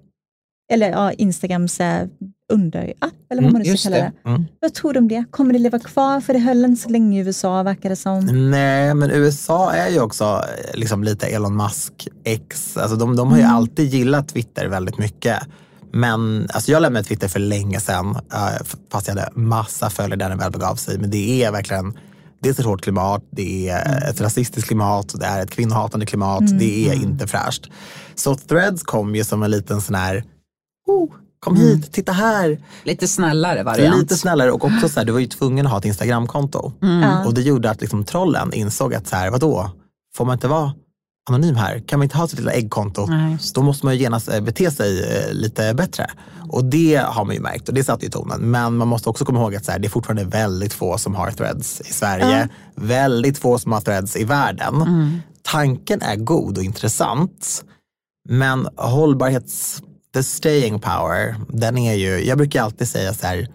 [0.72, 2.06] Eller ja, Instagrams eh,
[2.52, 4.12] underapp, eller vad man nu ska kalla det.
[4.24, 4.28] det.
[4.30, 4.44] mm.
[4.61, 5.24] Vad tror du om det?
[5.30, 6.20] Kommer det leva kvar?
[6.20, 8.50] För det höll inte så länge i USA, verkar det som.
[8.50, 12.76] Nej, men USA är ju också eh, liksom lite Elon Musk X.
[12.76, 13.56] Alltså de, de har ju Mm.
[13.56, 15.38] alltid gillat Twitter väldigt mycket.
[15.92, 20.29] Men alltså jag lämnade Twitter för länge sedan, eh, fast jag hade massa följare där
[20.29, 20.98] den väl begav sig.
[20.98, 21.98] Men det är verkligen
[22.42, 24.11] dels ett hårt klimat, det är Mm.
[24.11, 27.66] ett rasistiskt klimat, det är ett kvinnohatande klimat, det är inte fräscht.
[28.14, 30.24] Så Threads kom ju som en liten sån här,
[30.87, 32.59] oh, kom hit, titta här.
[32.85, 33.96] Lite snällare variant.
[34.01, 36.72] Lite snällare och också så här, du var ju tvungen att ha ett Instagramkonto.
[36.81, 37.24] Ja.
[37.27, 39.70] Och det gjorde att liksom, trollen insåg att så här, vadå,
[40.16, 40.72] får man inte vara
[41.28, 41.78] anonym här?
[41.78, 43.06] Kan man inte ha sitt lilla äggkonto?
[43.06, 46.06] Nej, Då måste man ju genast eh, bete sig eh, lite bättre.
[46.50, 48.40] Och det har man ju märkt och det satte ju tonen.
[48.50, 51.14] Men man måste också komma ihåg att så här, det är fortfarande väldigt få som
[51.14, 52.48] har threads i Sverige.
[52.74, 54.74] Väldigt få som har threads i världen.
[55.42, 57.64] Tanken är god och intressant.
[58.29, 59.83] Men hållbarhets,
[60.14, 63.48] the staying power, den är ju, jag brukar alltid säga så här,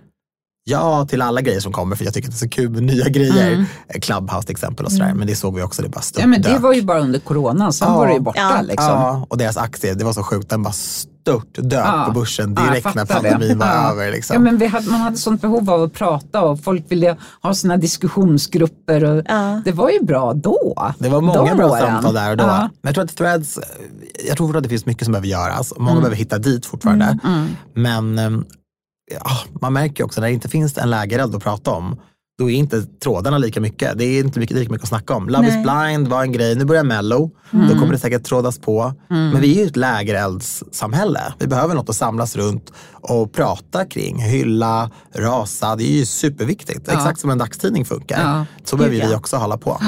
[0.64, 2.84] ja till alla grejer som kommer för jag tycker att det är så kul med
[2.84, 3.66] nya grejer.
[4.02, 5.14] Clubhouse till exempel och sådär.
[5.14, 6.22] Men det såg vi också, det bara Mm.
[6.22, 6.64] Ja, men det störtdök.
[6.64, 7.98] var ju bara under coronan, sen Ja.
[7.98, 8.40] var det ju borta.
[8.40, 8.62] Ja.
[8.62, 8.86] Liksom.
[8.86, 12.04] Ja, och deras aktie, det var så sjukt, den bara störtdök Ja.
[12.08, 13.30] på börsen Ja, direkt när fattar det.
[13.32, 13.92] pandemin var Ja.
[13.92, 14.12] över.
[14.12, 14.34] Liksom.
[14.34, 17.54] Ja, men vi hade, man hade sånt behov av att prata och folk ville ha
[17.54, 19.04] sina diskussionsgrupper.
[19.04, 19.62] Och Ja.
[19.66, 20.92] Det var ju bra då.
[21.00, 21.82] Det var många De bra åren.
[21.82, 22.44] samtal där och då.
[22.44, 22.60] Ja.
[22.60, 23.60] Men jag tror att threads,
[24.28, 25.72] jag tror att det finns mycket som behöver göras.
[25.72, 26.02] och Många Mm.
[26.02, 27.18] behöver hitta dit fortfarande.
[27.76, 28.46] Men ehm,
[29.12, 32.00] ja, man märker ju också när det inte finns en lägereld att prata om,
[32.40, 33.98] då är inte trådarna lika mycket.
[33.98, 35.30] Det är inte mycket, lika mycket att snacka om.
[35.30, 35.50] Love Nej.
[35.50, 37.32] is blind var en grej, nu börjar mello.
[37.54, 37.68] Mm.
[37.68, 38.94] Då kommer det säkert trådas på.
[39.08, 41.34] Men vi är ju ett lägereldssamhälle.
[41.40, 44.22] Vi behöver något att samlas runt och prata kring.
[44.22, 46.88] Hylla, rasa, det är ju superviktigt.
[46.88, 48.22] Exakt som en dagstidning funkar.
[48.22, 48.46] Ja.
[48.64, 49.18] Så behöver vi ja.
[49.18, 49.82] också hålla på.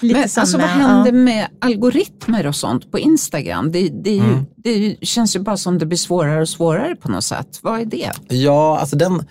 [0.00, 1.18] Lite Men som, alltså, vad händer ja.
[1.18, 3.72] med algoritmer och sånt på Instagram?
[3.72, 4.44] Det, det, är ju, Mm.
[4.56, 7.58] det känns ju bara som det blir svårare och svårare på något sätt.
[7.62, 8.12] Vad är det?
[8.28, 9.24] Ja, alltså den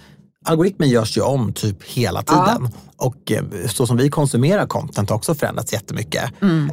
[0.45, 2.69] algoritmen görs ju om typ hela tiden.
[2.97, 6.23] Och eh, så som vi konsumerar content har också förändrats jättemycket.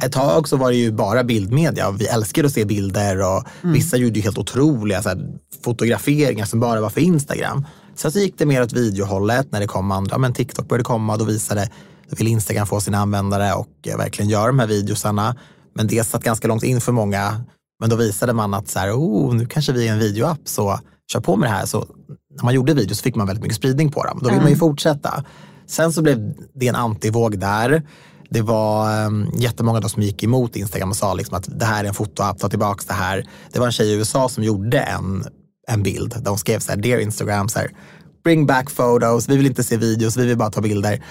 [0.03, 3.43] Ett tag så var det ju bara bildmedia och vi älskade att se bilder och
[3.61, 5.27] vissa gjorde ju helt otroliga så här,
[5.63, 7.65] fotograferingar som bara var för Instagram.
[7.95, 11.17] Sen så gick det mer åt videohållet när det kom andra, men TikTok började komma,
[11.17, 11.69] då visade
[12.09, 15.35] vill Instagram få sina användare och eh, verkligen göra de här videosarna.
[15.75, 17.41] Men det satt ganska långt in för många.
[17.79, 20.79] Men då visade man att så här, oh, nu kanske vi är en videoapp, så
[21.11, 21.65] kör på med det här.
[21.65, 21.85] Så
[22.35, 24.19] när man gjorde videos fick man väldigt mycket spridning på dem.
[24.21, 25.23] Då vill man ju fortsätta.
[25.67, 27.83] Sen så blev det en antivåg där.
[28.29, 31.83] Det var um, jättemånga då som gick emot Instagram och sa liksom att det här
[31.83, 33.25] är en fotoapp, ta tillbaka det här.
[33.51, 35.25] Det var en tjej i USA som gjorde en,
[35.67, 37.71] en bild där hon skrev så här, dear Instagram, så här,
[38.23, 41.03] bring back photos, vi vill inte se videos, vi vill bara ta bilder.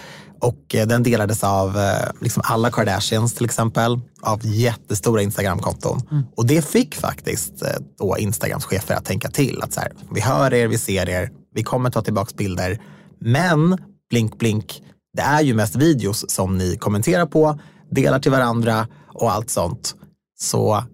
[0.45, 6.03] Och eh, den delades av eh, liksom alla Kardashians till exempel, av jättestora Instagramkonton.
[6.37, 7.69] Och det fick faktiskt eh,
[7.99, 9.63] då Instagrams chefer att tänka till.
[9.63, 12.81] Att så här, vi hör er, vi ser er, vi kommer ta tillbaka bilder.
[13.21, 13.79] Men
[14.11, 14.83] blink blink,
[15.17, 17.59] det är ju mest videos som ni kommenterar på,
[17.91, 19.95] delar till varandra och allt sånt.
[20.41, 20.85] Så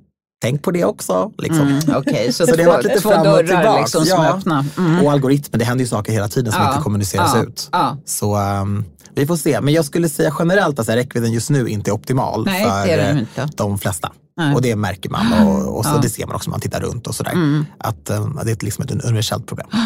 [0.42, 1.32] tänk på det också.
[1.38, 1.68] Liksom.
[1.68, 3.94] Mm, Okej, så, Så det har varit lite fram och dörrar tillbaks.
[3.94, 4.64] liksom som Ja.
[4.78, 5.05] Mm.
[5.05, 7.68] Och algoritmer, det händer ju saker hela tiden som Ja, inte kommuniceras ja, ut.
[7.72, 7.96] ja.
[8.05, 8.84] Så ehm,
[9.15, 9.61] vi får se.
[9.61, 12.93] Men jag skulle säga generellt att räckvidden just nu inte är optimal Nej, för det
[12.93, 14.13] är den eh, de flesta.
[14.37, 14.55] Nej.
[14.55, 15.93] Och det märker man och, och så Ja.
[15.93, 16.03] Mm.
[16.03, 17.65] det ser man också när man tittar runt och sådär.
[17.79, 19.67] Att eh, det är liksom ett universellt problem.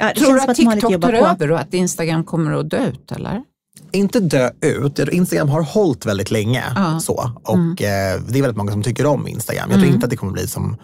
[0.00, 2.86] Ja, det Tror du att att TikTok tar över och att Instagram kommer att dö
[2.86, 3.42] ut eller?
[3.92, 4.98] Inte dö ut.
[4.98, 6.64] Instagram har hållit väldigt länge.
[6.76, 7.00] Ja.
[7.00, 7.32] Så.
[7.44, 7.70] Och Mm.
[7.70, 7.76] eh,
[8.28, 9.70] det är väldigt många som tycker om Instagram.
[9.70, 10.76] Jag tror inte att det kommer bli som,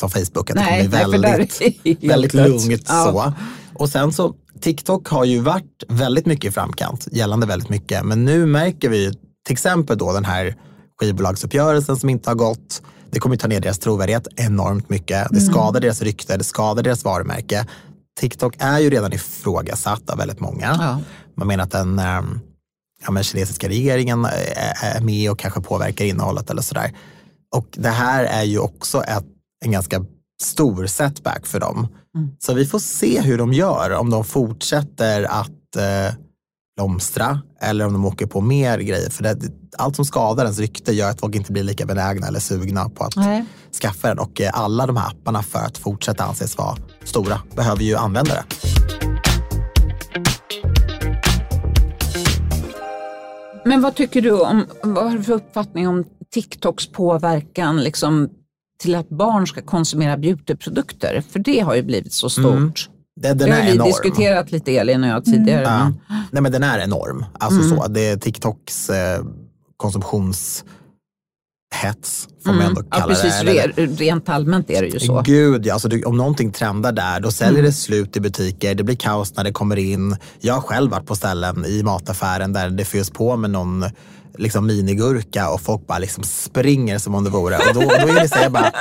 [0.00, 3.04] som Facebook, att det Nej, kommer nej, för bli väldigt, det väldigt lugnt Ja.
[3.12, 3.32] så.
[3.74, 8.04] Och sen så, TikTok har ju varit väldigt mycket i framkant, gällande väldigt mycket.
[8.04, 9.12] Men nu märker vi
[9.46, 10.54] till exempel då den här
[11.00, 12.82] skivbolagsuppgörelsen som inte har gått.
[13.10, 15.28] Det kommer ju ta ner deras trovärdighet enormt mycket.
[15.30, 15.52] Det Mm.
[15.52, 17.66] skadar deras rykte, det skadar deras varumärke.
[18.20, 20.76] TikTok är ju redan ifrågasatt av väldigt många.
[20.80, 21.00] Ja.
[21.36, 22.40] Man menar att den ehm,
[23.04, 26.92] ja, men kinesiska regeringen är- är med och kanske påverkar innehållet eller sådär.
[27.56, 29.24] Och det här är ju också ett,
[29.64, 30.04] en ganska
[30.42, 31.88] stor setback för dem.
[32.38, 36.14] Så vi får se hur de gör, om de fortsätter att eh,
[36.76, 39.10] blomstra eller om de åker på mer grejer.
[39.10, 39.36] För det,
[39.78, 43.04] allt som skadar ens rykte gör att folk inte blir lika benägna eller sugna på
[43.04, 43.44] att Nej.
[43.82, 44.18] skaffa den.
[44.18, 48.44] Och eh, alla de här apparna för att fortsätta anses vara stora behöver ju användare.
[53.64, 58.28] Men vad tycker du om, vad har du för uppfattning om TikToks påverkan liksom,
[58.82, 61.22] till att barn ska konsumera beautyprodukter?
[61.30, 62.46] För det har ju blivit så stort.
[62.46, 62.72] Mm.
[63.20, 63.86] Det, den det har vi enorm.
[63.88, 65.62] diskuterat lite Elin och jag tidigare.
[65.62, 65.78] Ja.
[65.84, 66.00] men-
[66.30, 67.24] Nej, men den är enorm.
[67.40, 67.76] Alltså Mm.
[67.78, 69.22] så, det är TikToks eh,
[69.76, 70.64] konsumtionshets,
[72.44, 72.88] får man ändå Mm.
[72.90, 73.40] Ja, kalla precis.
[73.44, 73.58] det.
[73.58, 75.22] Eller- Re- rent allmänt är det ju så.
[75.24, 77.64] Gud, ja, alltså, om någonting trendar där, då säljer Mm.
[77.64, 78.74] det slut i butiker.
[78.74, 80.16] Det blir kaos när det kommer in.
[80.40, 83.84] Jag har själv varit på ställen i mataffären där det fylls på med någon
[84.38, 87.56] liksom minigurka och folk bara liksom springer som om det vore.
[87.56, 88.72] Och då, då är det så jag bara,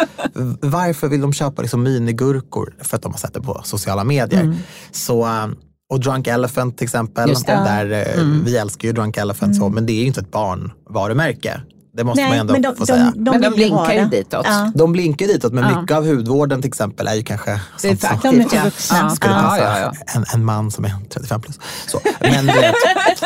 [0.61, 2.75] varför vill de köpa liksom minigurkor?
[2.81, 4.43] För att de har sett det på sociala medier.
[4.91, 5.47] Så, eh,
[5.89, 9.93] och Drunk Elephant till exempel, där, eh, vi älskar ju Drunk Elephant så, men det
[9.93, 11.61] är ju inte ett barnvarumärke.
[11.97, 13.11] Det måste man Nej, ändå men de, få säga.
[13.15, 14.45] de, de, Men de ju blinkar ju ditåt.
[14.49, 14.71] Ja.
[14.75, 15.81] De blinkar ditåt, men Ja.
[15.81, 18.49] mycket av hudvården till exempel är ju kanske Det är sånt som faktiskt, De är
[18.49, 18.63] för ja.
[18.63, 18.97] vuxna.
[18.97, 19.09] Ja.
[19.09, 19.93] skulle Ja, passa ja, ja.
[20.15, 21.59] En, en man som är 35 plus.
[21.87, 21.99] Så.
[22.21, 22.75] Men, vet,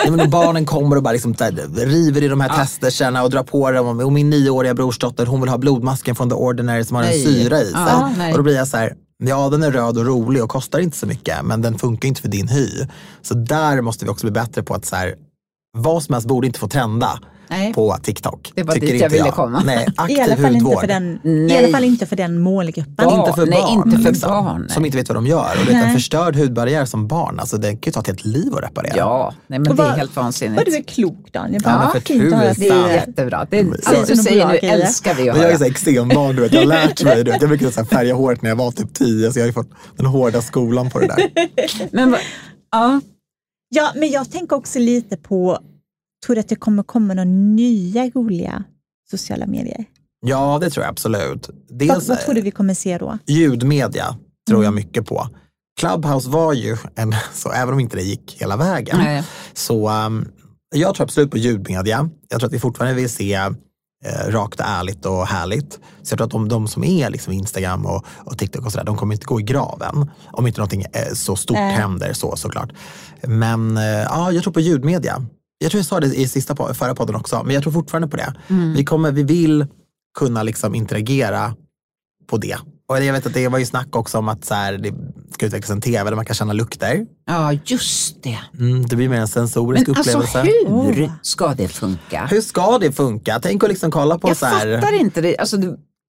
[0.06, 3.44] men när barnen kommer och bara liksom, där, river i de här testerserna och drar
[3.44, 4.00] på dem.
[4.00, 7.26] Och min nioåriga brorsdotter hon vill ha blodmasken från The Ordinary som har en Nej.
[7.26, 7.74] syra i sig.
[7.76, 8.94] Ja, och då blir jag så här,
[9.24, 12.22] ja den är röd och rolig och kostar inte så mycket men den funkar inte
[12.22, 12.68] för din hy.
[13.22, 15.16] Så där måste vi också bli bättre på att så här,
[15.78, 17.20] vad som helst borde inte få trenda
[17.50, 17.74] Nej.
[17.74, 18.52] på TikTok.
[18.56, 19.64] Det var tycker dit inte jag ville komma.
[19.66, 20.80] Nej, I aktiv alla, fall inte hudvård.
[20.80, 21.58] för den, I Nej.
[21.58, 22.96] alla fall inte för den målgruppen.
[22.98, 23.20] Ja.
[23.28, 23.88] inte för nej, barn.
[23.88, 24.70] inte för liksom, barn.
[24.70, 25.52] Som inte vet vad de gör.
[25.60, 28.26] Och det är en förstörd hudbarriär som barn, alltså, den kan ju ta ett helt
[28.26, 28.94] liv att reparera.
[28.98, 30.58] Ja, nej, men Och det är vad- helt vansinnigt.
[30.58, 31.62] Vad du är klok Daniel.
[31.66, 32.54] Ja, men för höra.
[32.54, 32.90] Det är tusan.
[32.90, 33.48] jättebra.
[33.50, 34.74] Det, Men- allt du säger nu grejer.
[34.74, 35.58] älskar vi att Men jag är höra.
[35.58, 36.54] så här extrembarn, du vet.
[36.54, 37.24] jag har lärt mig.
[37.24, 37.42] Du vet.
[37.42, 39.54] Jag brukade så här färga håret när jag var typ 10, så jag har ju
[39.54, 41.30] fått den hårda skolan på det där.
[41.96, 42.16] Men,
[42.72, 43.02] ja,
[43.76, 45.60] Ja, men jag tänker också lite på,
[46.26, 48.64] tror du att det kommer komma några nya roliga
[49.12, 49.86] sociala medier?
[50.26, 51.50] Ja, det tror jag absolut.
[51.70, 53.18] Vad, Dels vad tror du vi kommer se då?
[53.28, 54.18] ljudmedia
[54.48, 54.76] tror jag Mm.
[54.76, 55.28] mycket på.
[55.80, 59.24] Clubhouse var ju en, så även om inte det gick hela vägen, nej.
[59.54, 60.28] så um,
[60.76, 62.10] jag tror absolut på ljudmedia.
[62.30, 63.52] Jag tror att vi fortfarande vill se eh,
[64.28, 65.74] rakt och ärligt och härligt.
[66.02, 68.86] Så jag tror att de, de som är liksom Instagram och, och TikTok och sådär,
[68.86, 70.12] de kommer inte gå i graven.
[70.32, 71.74] Om inte någonting eh, så stort Nej.
[71.76, 72.70] händer så såklart.
[73.28, 75.26] Men eh, ja, jag tror på ljudmedia.
[75.58, 78.18] Jag tror jag sa det i sista förra podden också, men jag tror fortfarande på
[78.18, 78.34] det.
[78.48, 78.74] Mm.
[78.74, 79.66] Vi, kommer, vi vill
[80.20, 81.56] kunna liksom interagera
[82.30, 82.58] på det.
[82.88, 84.94] Och jag vet att det var ju snack också om att så här, det
[85.34, 87.06] ska utvecklas en tv där man kan känna lukter.
[87.28, 88.40] Ja, just det.
[88.60, 90.52] Mm, det blir mer en sensorisk Men alltså upplevelse.
[90.72, 91.12] hur Åh.
[91.22, 92.28] ska det funka?
[92.32, 93.40] Hur ska det funka?
[93.40, 95.38] Tänk att liksom kolla på Jag så här, fattar inte det.
[95.38, 95.58] Alltså,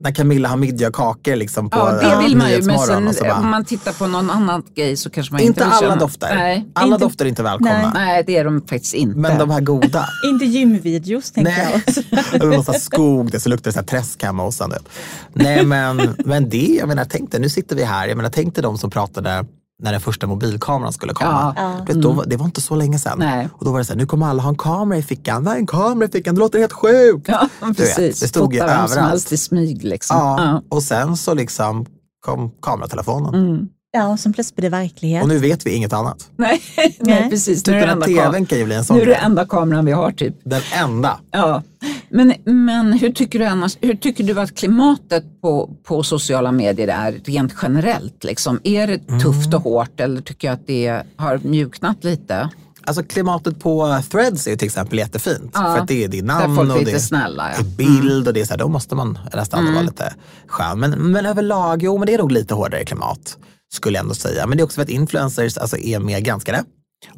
[0.03, 3.25] när Camilla har midjekakor liksom på ja, det vill man ju, men sen, och så
[3.25, 5.81] bara, om man tittar på någon annan grej så kanske man inte, Inte vill alla
[5.81, 5.97] känna.
[5.97, 6.35] dofter.
[6.35, 6.69] Nej.
[6.75, 7.91] Alla Inte- dofter är inte välkomna.
[7.95, 9.19] Nej, det är de faktiskt inte.
[9.19, 10.07] Men de här goda.
[10.31, 11.83] Inte gymvideos tänker Nej,
[12.31, 12.51] jag.
[12.51, 14.73] det så här skog, det så luktar det så här träsk hemma hos en.
[15.33, 18.55] Nej men, men det, jag menar tänk dig, nu sitter vi här, jag menar tänk
[18.55, 19.45] dig de som pratade
[19.83, 21.55] när den första mobilkameran skulle komma.
[21.57, 21.85] Ja.
[21.87, 23.19] Vet, då, var- det var inte så länge sedan.
[23.19, 23.49] Nej.
[23.53, 25.43] Och då var det så här, nu kommer alla ha en kamera i fickan.
[25.45, 27.29] Nej, en kamera i fickan, det låter helt sjukt.
[27.29, 28.21] Ja, Du vet, precis.
[28.21, 29.11] det stod ju vem som överallt.
[29.11, 29.85] helst i smyg.
[29.85, 30.17] Liksom.
[30.17, 31.87] Ja, och sen så liksom
[32.27, 33.35] kom kameratelefonen.
[33.35, 33.69] Mm.
[33.95, 35.23] Ja, och som plötsligt blir det verklighet.
[35.23, 36.31] Och nu vet vi inget annat.
[36.37, 36.63] Nej,
[37.01, 37.31] Nej.
[37.31, 37.67] precis.
[37.67, 39.85] Nu Typ är, enda tvn kan ju bli en sån nu är det enda kameran
[39.85, 40.35] vi har typ.
[40.45, 41.19] Den enda.
[41.31, 41.63] Ja.
[42.09, 46.89] Men, men hur, tycker du annars, hur tycker du att klimatet på, på sociala medier
[46.89, 48.25] är rent generellt?
[48.25, 48.61] Liksom?
[48.65, 49.21] Är det Mm.
[49.21, 52.49] tufft och hårt eller tycker jag att det har mjuknat lite?
[52.85, 55.51] Alltså klimatet på threads är till exempel jättefint.
[55.55, 57.51] Ja, För att det är din namn och det är snälla.
[57.53, 57.61] Ja.
[57.61, 57.75] Mm.
[57.77, 60.15] bild och det är så här, då måste man nästan vara lite
[60.47, 60.81] skön.
[60.81, 63.39] Men, men överlag, jo men det är nog lite hårdare klimat
[63.73, 64.47] skulle jag ändå säga.
[64.47, 66.65] Men det är också för att influencers alltså, är mer granskade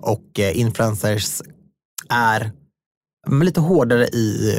[0.00, 1.42] och eh, influencers
[2.08, 2.52] är
[3.42, 4.58] lite hårdare i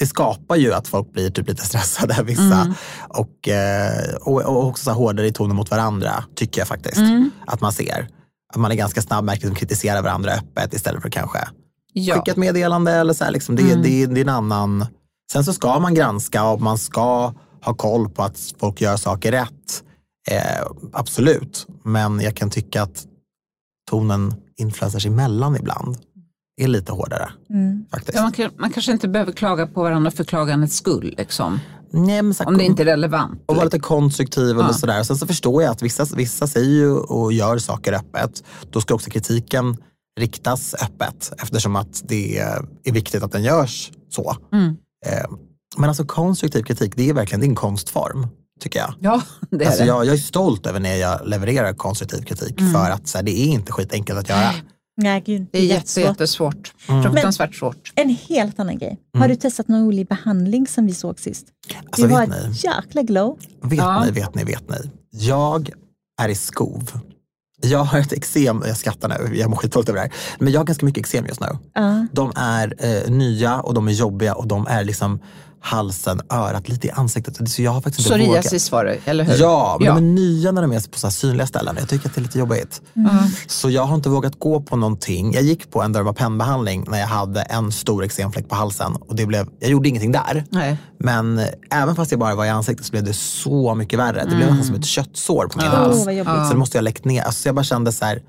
[0.00, 2.42] det skapar ju att folk blir typ lite stressade, vissa.
[2.60, 2.74] Mm.
[3.08, 6.96] Och, eh, och, och också så hårdare i tonen mot varandra, tycker jag faktiskt.
[6.96, 7.30] Mm.
[7.46, 8.08] Att man ser.
[8.52, 11.38] Att man är ganska snabb med att kritisera varandra öppet istället för kanske
[11.92, 12.14] Ja.
[12.14, 13.82] skicka ett meddelande eller så här, liksom, det, Mm.
[13.82, 14.86] det, det är en annan...
[15.32, 19.32] Sen så ska man granska och man ska ha koll på att folk gör saker
[19.32, 19.82] rätt.
[20.30, 23.06] Eh, absolut, men jag kan tycka att
[23.90, 25.96] tonen influencers emellan ibland
[26.60, 27.84] är lite hårdare Mm.
[27.90, 28.16] faktiskt.
[28.16, 31.14] Ja, man, kan, man kanske inte behöver klaga på varandra för klagandets skull.
[31.18, 31.60] Liksom.
[31.92, 33.42] Nej, men så Om det inte är relevant.
[33.46, 34.72] och vara lite konstruktiv och Ja.
[34.72, 35.02] sådär.
[35.02, 38.44] Sen så förstår jag att vissa, vissa säger ju och gör saker öppet.
[38.70, 39.76] Då ska också kritiken
[40.20, 42.38] riktas öppet eftersom att det
[42.84, 44.36] är viktigt att den görs så.
[44.52, 44.76] Mm.
[45.06, 45.30] Eh,
[45.76, 48.26] Men alltså konstruktiv kritik, det är verkligen din konstform,
[48.60, 48.94] tycker jag.
[49.00, 49.88] Ja, det är Alltså det.
[49.88, 52.72] jag, jag är stolt över när jag levererar konstruktiv kritik Mm.
[52.72, 54.50] för att så här, det är inte skitenkelt att göra.
[55.02, 56.04] Nej, gud, Det är jätte, jättesvårt.
[56.06, 56.72] jättesvårt.
[56.88, 57.02] Mm.
[57.02, 57.92] Fruktansvärt svårt.
[57.94, 58.98] En helt annan grej.
[59.12, 59.28] Har Mm.
[59.28, 61.46] du testat någon rolig behandling som vi såg sist?
[61.90, 63.38] Alltså var vet ni, ett jäkla glow.
[63.62, 64.04] vet Ja.
[64.04, 64.76] ni, vet ni, vet ni.
[65.10, 65.70] Jag
[66.22, 66.92] är i skov.
[67.62, 70.12] Jag har ett eksem, jag skrattar nu, jag mår skitdåligt över det här.
[70.38, 71.46] Men jag har ganska mycket eksem just nu.
[71.74, 72.06] Ja.
[72.12, 75.20] De är eh, nya och de är jobbiga och de är liksom
[75.62, 77.50] halsen, örat, lite i ansiktet.
[77.50, 78.40] Så jag har faktiskt inte vågat.
[78.42, 79.36] Psoriasis var det, eller hur?
[79.36, 79.94] Ja, men Ja.
[79.94, 81.76] de är nya när de är på så här synliga ställen.
[81.78, 82.82] Jag tycker att det är lite jobbigt.
[82.96, 83.10] Mm.
[83.46, 85.32] Så jag har inte vågat gå på någonting.
[85.34, 88.92] Jag gick på en Dermapen-behandling när jag hade en stor eksemfläck på halsen.
[88.96, 90.44] Och det blev, jag gjorde ingenting där.
[90.50, 90.76] Nej.
[90.98, 94.24] Men eh, även fast jag bara var i ansiktet så blev det så mycket värre.
[94.30, 95.76] Det blev nästan som ett köttsår på min Ja.
[95.76, 96.04] hals.
[96.48, 97.22] Så det måste jag ha läckt ner.
[97.22, 98.22] Alltså, så jag bara kände så här,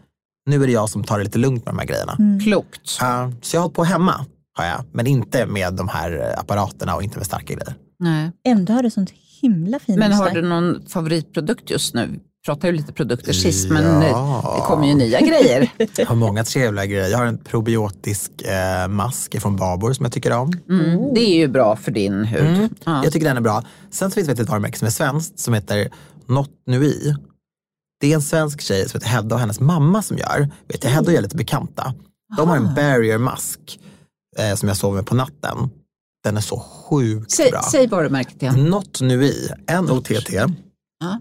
[0.49, 2.15] nu är det jag som tar det lite lugnt med de här grejerna.
[2.19, 2.39] Mm.
[2.39, 2.97] Klokt.
[2.99, 4.86] Ja, så jag har hållit på hemma, har jag.
[4.91, 7.76] men inte med de här eh, apparaterna och inte med starka grejer.
[7.99, 8.32] Nej.
[8.47, 12.08] Ändå har du sånt himla fint Men har du någon favoritprodukt just nu?
[12.12, 14.38] Vi pratade ju lite produkter sist, men Ja.
[14.39, 15.72] eh, det kommer ju nya grejer.
[15.97, 17.08] Jag har många trevliga grejer.
[17.10, 20.54] Jag har en probiotisk eh, mask från Babor som jag tycker om.
[20.70, 21.14] Mm.
[21.14, 22.41] Det är ju bra för din hud.
[22.47, 22.70] Mm.
[22.86, 23.04] Ja.
[23.04, 23.64] Jag tycker den är bra.
[23.91, 25.89] Sen så finns det ett varumärke som är svenskt som heter
[26.28, 27.16] Not Nui.
[27.99, 30.49] Det är en svensk tjej som heter Hedda och hennes mamma som gör.
[30.68, 31.93] Vet jag, Hedda och jag är lite bekanta.
[32.38, 33.80] De har en barrier mask
[34.38, 35.69] eh, som jag sover med på natten.
[36.23, 37.61] Den är så sjukt Säg, bra.
[37.71, 38.55] säg varumärket igen.
[38.65, 40.36] Not Nui, N-O-T-T,
[40.99, 41.19] Ja.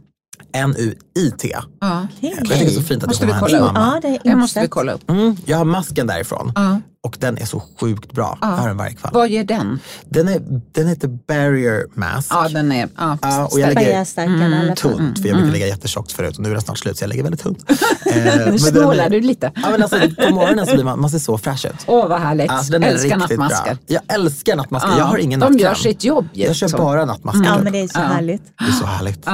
[0.52, 1.56] N-U-I-T.
[1.80, 2.06] Ja.
[2.18, 2.34] Okej.
[2.38, 3.74] Jag tycker det är så fint att Måste det vi kommer kolla hennes upp?
[3.74, 4.00] mamma.
[4.02, 5.10] Ja, det Det måste vi kolla upp.
[5.10, 6.80] Mm, jag har masken därifrån Ja.
[7.02, 8.38] och den är så sjukt bra.
[8.40, 9.10] Jag har den varje kväll.
[9.14, 9.78] Vad ger den?
[10.08, 10.40] Den, är,
[10.72, 12.28] den heter Barrier Mask.
[12.34, 14.76] Ja, den är ja, Ja, och jag lägger- fall.
[14.76, 17.08] Tunt, för jag brukar lägga jättetjockt förut och nu är den snart slut så jag
[17.08, 17.64] lägger väldigt tunt.
[18.14, 19.52] Eh, Nu snålar du lite.
[19.54, 19.96] Ja, men alltså,
[20.28, 21.74] på morgonen så blir man, man ser så fräsch ut.
[21.86, 22.50] Åh, vad härligt.
[22.50, 23.74] Alltså, den är Älskar riktigt nattmasker.
[23.74, 23.78] Bra.
[23.86, 24.88] Jag älskar nattmasker.
[24.90, 25.66] Ja, Jag har ingen de nattkräm.
[25.68, 27.44] gör sitt jobb Jag kör bara nattmasker.
[27.44, 27.64] Ja, typ.
[27.64, 28.02] men det är så Ja.
[28.04, 28.42] härligt.
[28.58, 29.26] Det är så härligt.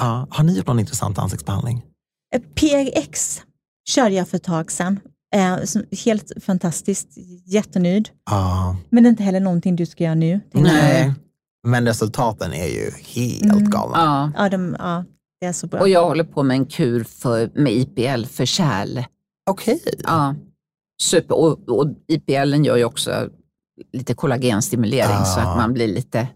[0.00, 0.26] Ja.
[0.30, 0.36] Ja.
[0.36, 1.82] Har ni gjort någon intressant ansiktsbehandling?
[2.34, 3.42] Eh, PRX
[3.88, 5.00] körde jag för ett tag sedan.
[5.34, 5.56] Eh,
[6.04, 7.08] helt fantastiskt,
[7.46, 8.08] jättenöjd.
[8.30, 8.76] Ja.
[8.90, 10.40] Men inte heller någonting du ska göra nu.
[10.52, 11.14] Nej.
[11.66, 13.70] Men resultaten är ju helt Mm.
[13.70, 13.96] galna.
[13.96, 14.32] Ja.
[14.44, 15.04] Ja, de, ja,
[15.40, 15.80] det är så bra.
[15.80, 19.04] Och jag håller på med en kur för, med IPL för kärl.
[19.50, 19.82] Okej.
[20.02, 20.34] Ja.
[21.02, 21.34] Super.
[21.38, 23.28] Och, och IPL gör ju också
[23.92, 25.24] lite kollagenstimulering Ah.
[25.24, 26.28] så att man blir lite,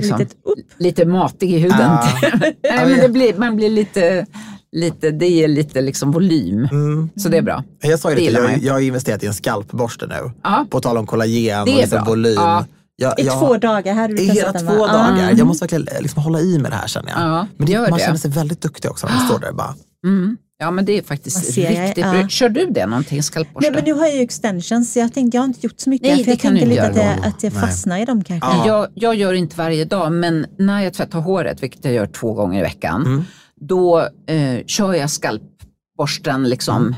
[0.00, 0.58] liksom, Litet upp.
[0.78, 1.80] lite matig i huden.
[1.80, 2.08] Ah.
[2.42, 4.26] Nej, men det blir, man blir lite,
[4.72, 6.68] lite, det ger lite liksom volym.
[6.72, 7.10] Mm.
[7.16, 7.64] Så det är bra.
[7.82, 10.30] Jag sa ju Det det, jag, jag har investerat i en skalpborste nu.
[10.42, 10.66] Ja.
[10.70, 12.34] På tal om kollagen och liksom volym.
[12.36, 12.64] Ja.
[12.96, 14.86] Jag, I jag, två dagar du I hela två va?
[14.92, 15.22] dagar.
[15.22, 15.30] Ja.
[15.38, 17.20] Jag måste verkligen liksom hålla i med det här känner jag.
[17.20, 18.04] Ja, Men det, man det.
[18.04, 19.74] känner sig väldigt duktig också när man står där och bara.
[20.06, 20.36] Mm.
[20.64, 22.28] Ja, men det är faktiskt riktigt ja.
[22.28, 23.70] Kör du det någonting, skalpborste?
[23.70, 25.90] Nej, men nu har jag ju extensions, så jag tänkte jag har inte gjort så
[25.90, 26.08] mycket.
[26.08, 27.62] Nej, för det jag kan tänker du lite att jag, att jag Nej.
[27.62, 28.48] fastnar i dem kanske.
[28.48, 28.66] Ja.
[28.66, 32.32] Jag, jag gör inte varje dag, men när jag tvättar håret, vilket jag gör två
[32.32, 33.24] gånger i veckan, Mm.
[33.60, 36.94] då eh, kör jag skalpborsten liksom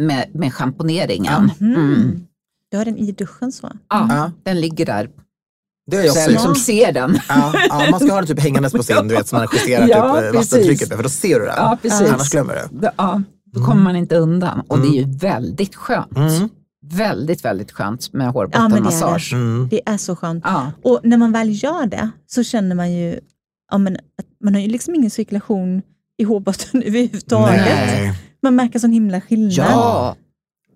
[0.00, 1.50] med, med schamponeringen.
[1.58, 1.74] Mhm.
[1.74, 2.24] Mm.
[2.70, 3.70] Du har den i duschen så?
[3.88, 4.32] Ja, Ja.
[4.42, 5.08] Den ligger där,
[5.90, 7.18] Det har jag så jag också ser den.
[7.28, 9.88] Ja, ja, man ska ha den typ hängandes på sin, du vet, så man justerar
[9.88, 11.54] Ja, typ, vattentrycket för då ser du det.
[11.56, 12.10] Ja, precis.
[12.12, 12.78] Annars glömmer du.
[12.80, 13.22] Då- Ja,
[13.52, 14.60] då kommer man inte undan.
[14.68, 16.16] Och det är ju väldigt skönt.
[16.16, 16.48] Mm.
[16.92, 18.68] Väldigt, väldigt skönt med Ja, men det är det.
[18.68, 19.32] hårbottenmassage.
[19.32, 19.68] Mm.
[19.70, 20.44] Det är så skönt.
[20.46, 23.20] Ja, Och när man väl gör det så känner man ju
[23.72, 25.82] ja, men, att man har ju liksom ingen cirkulation
[26.18, 27.60] i hårbotten överhuvudtaget.
[27.66, 28.14] Nej.
[28.42, 29.52] Man märker sån himla skillnad.
[29.70, 30.16] ja.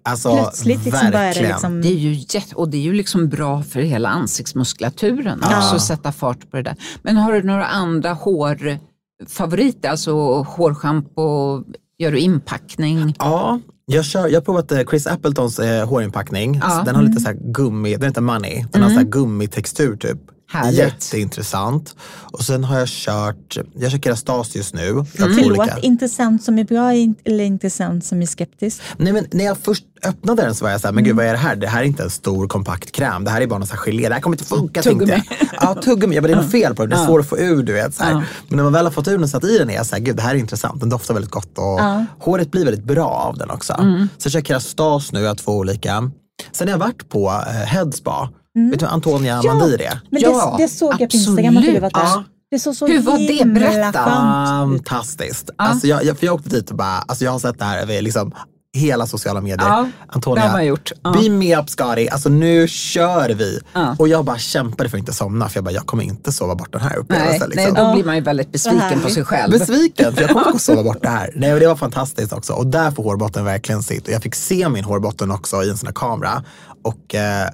[0.04, 1.48] Alltså, Plötsligt liksom börjar det verkligen.
[1.50, 1.82] liksom...
[1.82, 5.58] Det är ju jätte, och det är ju liksom bra för hela ansiktsmuskulaturen Ja.
[5.58, 6.76] också att sätta fart på det där.
[7.02, 9.88] Men har du några andra hårfavoriter?
[9.90, 11.62] Alltså hårschampo,
[11.98, 13.14] gör du inpackning?
[13.18, 16.60] Ja, jag, kör, jag har provat eh, Chris Appletons eh, hårinpackning.
[16.62, 16.70] Ja.
[16.70, 18.64] Så Den har lite så här gummi, den heter Money.
[18.72, 20.18] Den har så här gummitextur typ.
[20.52, 20.78] Härligt.
[20.78, 21.94] Jätteintressant.
[22.32, 24.92] Och sen har jag kört, jag kör Kerastas just nu.
[24.92, 25.78] Två Förlåt, olika.
[25.78, 26.92] intressant som är bra
[27.24, 28.80] eller intressant som är skeptisk?
[28.96, 31.26] Nej, men när jag först öppnade den så var jag så här, men gud vad
[31.26, 31.56] är det här?
[31.56, 33.24] Det här är inte en stor kompakt kräm.
[33.24, 34.08] Det här är bara någon gelé.
[34.08, 35.22] Det här kommer inte funka tänkte jag.
[35.60, 36.14] Ja, tuggummi.
[36.14, 36.90] Jag bara, det är något fel på den.
[36.90, 37.62] Det är svårt att få ur.
[37.62, 38.12] Du vet, så här.
[38.12, 39.94] Men när man väl har fått ur den och satt i den är jag så
[39.96, 40.80] här, gud det här är intressant.
[40.80, 41.80] Den doftar väldigt gott och
[42.24, 43.72] håret blir väldigt bra av den också.
[44.18, 46.10] Så jag kör Kerastas nu, jag har två olika.
[46.52, 48.28] Sen har jag varit på eh, Headspa.
[48.54, 49.54] Vet du Antonia Ja.
[49.54, 50.00] Mandir är?
[50.10, 51.82] Men Ja, det, det såg jag på Instagram att du absolut.
[51.82, 52.00] varit där.
[52.02, 52.24] Ja.
[52.50, 53.44] Det såg så Hur var det?
[53.48, 54.04] Berätta.
[54.04, 55.50] Fantastiskt.
[55.56, 57.78] Alltså jag, jag, för jag åkte dit och bara, alltså jag har sett det här
[57.82, 58.32] över liksom
[58.76, 59.68] hela sociala medier.
[59.68, 60.92] Ja, Antonia, det har man gjort.
[61.02, 61.12] Ja.
[61.22, 63.60] be me up Skari, alltså nu kör vi.
[63.72, 63.96] Ja.
[63.98, 66.54] Och jag bara kämpade för att inte somna, för jag bara, jag kommer inte sova
[66.54, 67.50] bort den här Nej, upplevelsen.
[67.54, 67.86] nej, Liksom.
[67.86, 69.52] då blir man ju väldigt besviken på sig själv.
[69.52, 71.30] Besviken, för jag kommer inte att sova bort det här.
[71.36, 72.52] Nej, och det var fantastiskt också.
[72.52, 74.06] Och där får hårbotten verkligen sitt.
[74.08, 76.44] Och jag fick se min hårbotten också i en sån här kamera.
[76.84, 77.48] Och eh,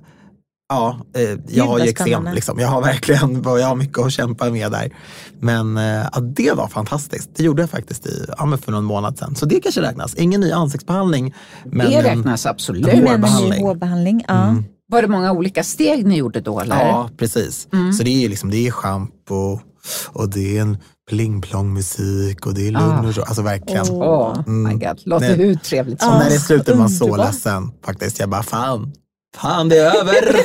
[0.68, 2.24] ja, eh, jag har ju eksem.
[2.34, 2.58] Liksom.
[2.58, 4.94] Jag har verkligen jag har mycket att kämpa med där.
[5.40, 7.30] Men eh, ja, det var fantastiskt.
[7.34, 9.34] Det gjorde jag faktiskt i, ja, men för någon månad sedan.
[9.34, 10.14] Så det kanske räknas.
[10.14, 11.34] Ingen ny ansiktsbehandling.
[11.64, 12.86] Men det en- räknas absolut.
[12.88, 13.62] en Men en hårbehandling.
[13.62, 14.24] hårbehandling.
[14.28, 14.54] Ja.
[14.90, 16.60] Var det många olika steg ni gjorde då?
[16.60, 16.76] Eller?
[16.76, 17.68] Ja, precis.
[17.98, 19.60] Så det är liksom, det är schampo
[20.06, 20.76] och det är en
[21.10, 23.22] pling-plong musik och det är lugn och ro.
[23.22, 23.86] Alltså verkligen.
[23.90, 25.00] Åh, my God.
[25.04, 28.20] Låter hur trevligt som Och när det var man så ledsen faktiskt.
[28.20, 28.92] Jag bara, fan,
[29.36, 30.14] fan det är över.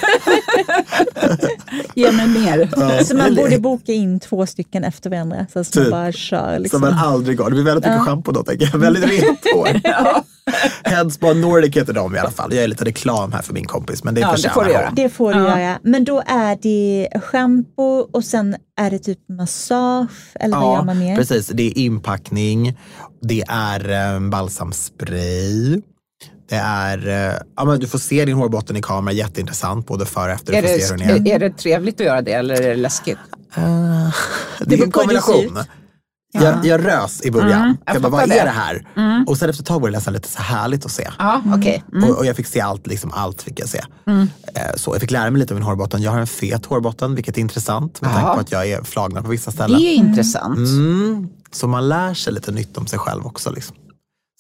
[1.95, 2.69] Ge mig mer.
[3.03, 5.45] Så man borde boka in två stycken efter varandra.
[5.53, 5.91] Så att man Typ.
[5.91, 6.53] bara kör.
[6.55, 6.81] Som Liksom.
[6.81, 7.45] man aldrig går.
[7.45, 8.79] Det blir väldigt mycket schampo då tänker jag.
[8.79, 9.81] Väldigt rent hår.
[10.89, 12.53] Headspa Nordic heter de i alla fall.
[12.53, 14.03] Jag gör lite reklam här för min kompis.
[14.03, 14.91] Men det Ja, det får du göra.
[14.95, 15.59] Det får du Ja.
[15.61, 15.79] göra.
[15.84, 20.09] Men då är det schampo och sen är det typ massage.
[20.39, 21.15] Eller vad gör man mer?
[21.15, 21.47] precis.
[21.47, 22.77] Det är inpackning.
[23.21, 25.81] Det är um, balsamspray.
[26.54, 30.26] Det är, eh, ja, men du får se din hårbotten i kamera, jätteintressant både före
[30.26, 30.51] och efter.
[30.54, 31.20] Du Är får se är.
[31.20, 33.18] det, är det trevligt att göra det eller är det läskigt?
[33.56, 33.64] Eh,
[34.60, 35.58] det beror är en det kombination.
[35.58, 35.68] ut.
[36.34, 37.62] Jag, jag rös i början.
[37.62, 38.34] Mm, jag jag bara, vad är det.
[38.43, 38.88] det här?
[39.28, 41.10] Och sen efter ett tag var det nästan lite så härligt att se.
[41.20, 41.84] Ja, okej.
[41.93, 42.10] Mm.
[42.10, 43.82] Och, och jag fick se allt, liksom allt fick jag se.
[44.08, 46.01] Eh, Så jag fick lära mig lite om min hårbotten.
[46.01, 48.14] Jag har en fet hårbotten, vilket är intressant med Ja.
[48.16, 49.82] tanke på att jag är flagna på vissa Det ställen.
[49.82, 50.58] är intressant.
[50.58, 53.51] Mm, så man lär sig lite nytt om sig själv också.
[53.51, 53.76] Liksom.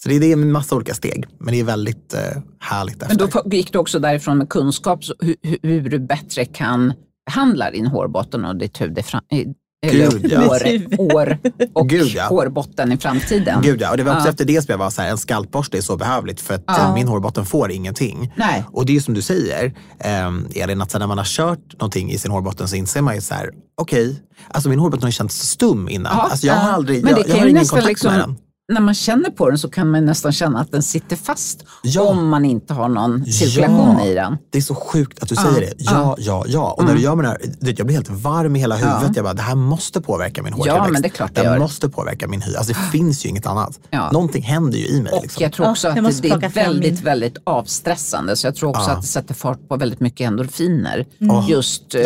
[0.03, 2.19] Så det är, en massa olika steg, men det är väldigt eh,
[2.59, 3.17] härligt efter.
[3.19, 6.93] Men då gick du också därifrån med kunskap så hur, hur- du bättre kan
[7.25, 10.39] behandla din hårbotten och ditt eller Gud, ja.
[10.41, 11.37] hår, hår
[11.73, 12.27] och Gud, ja.
[12.27, 13.61] hårbotten i framtiden.
[13.63, 14.29] Gud ja, och det var också Ja.
[14.31, 16.93] efter det som jag var så här, en skalpborste är så behövligt för att Ja.
[16.95, 18.33] min hårbotten får ingenting.
[18.35, 18.63] Nej.
[18.71, 19.65] Och det är ju som du säger,
[19.99, 23.15] eh, Elin, att så när man har kört någonting i sin hårbotten så inser man
[23.15, 23.49] ju så här,
[23.81, 26.13] okej, alltså min hårbotten har ju känts stum innan.
[26.17, 26.21] Ja.
[26.31, 28.35] Alltså jag har aldrig, Men jag, det jag har ingen kontakt med den.
[28.73, 32.01] När man känner på den så kan man nästan känna att den sitter fast Ja.
[32.01, 34.37] om man inte har någon cirkulation i den.
[34.49, 35.73] Det är så sjukt att du Ja, säger det.
[35.77, 36.71] Ja, ja, ja.
[36.71, 36.97] Och när Mm.
[36.97, 39.15] du gör med det här, jag blir helt varm i hela huvudet.
[39.15, 40.91] Jag bara, det här måste påverka min hårtillväxt.
[40.91, 42.55] men det är klart det det måste påverka min hy.
[42.55, 43.79] Alltså det finns ju inget annat.
[43.89, 44.11] Ja.
[44.11, 45.13] Någonting händer ju i mig.
[45.13, 45.43] Och Liksom.
[45.43, 47.03] jag tror Ja, också jag att det är väldigt, min.
[47.03, 48.35] väldigt avstressande.
[48.35, 48.91] Så jag tror också Ja.
[48.91, 51.05] att det sätter fart på väldigt mycket endorfiner.
[51.21, 51.45] Mm.
[51.47, 52.01] Just eh,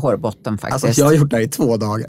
[0.00, 0.84] hårbotten faktiskt.
[0.84, 2.06] Alltså jag har gjort det här i två dagar.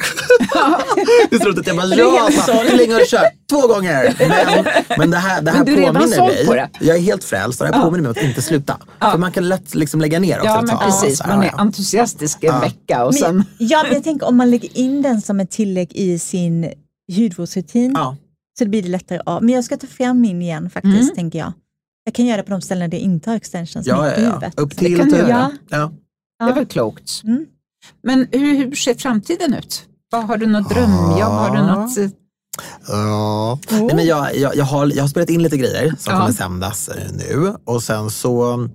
[1.29, 3.31] det så roligt att jag bara, ja, har du kört?
[3.49, 4.15] Två gånger.
[4.19, 4.65] Men,
[4.97, 6.45] men det här, det här Men du påminner mig.
[6.45, 6.69] på det.
[6.79, 8.77] Jag är helt frälst och det här påminner mig om att inte sluta.
[9.01, 10.85] För man kan lätt liksom lägga ner också Ja, ett men tag.
[10.85, 11.27] precis.
[11.27, 11.51] Man är ja.
[11.57, 13.35] entusiastisk en vecka och sen...
[13.35, 16.71] Men, ja, men jag tänker om man lägger in den som ett tillägg i sin
[17.15, 18.15] hudvårdsrutin Ja.
[18.59, 19.43] så blir det lättare av.
[19.43, 21.15] Men jag ska ta fram min igen faktiskt, Mm.
[21.15, 21.53] tänker jag.
[22.03, 24.17] Jag kan göra det på de ställen där jag inte har extensions Ja, mitt ja,
[24.17, 24.27] i ja.
[24.29, 24.59] huvudet.
[24.59, 25.27] Upp till kan du typ.
[25.27, 25.51] göra.
[25.69, 25.91] Ja.
[26.39, 27.21] Det är väl klokt.
[27.23, 27.45] Mm.
[28.03, 29.83] Men hur, hur ser framtiden ut?
[30.11, 31.19] Har du något drömjobb?
[31.31, 31.97] Har du något...
[31.97, 32.09] eh,
[32.87, 33.59] Ja.
[33.69, 36.19] Nej, men jag, jag, jag, har, jag har spelat in lite grejer som Ja.
[36.19, 38.67] kommer sändas eh, nu och sen så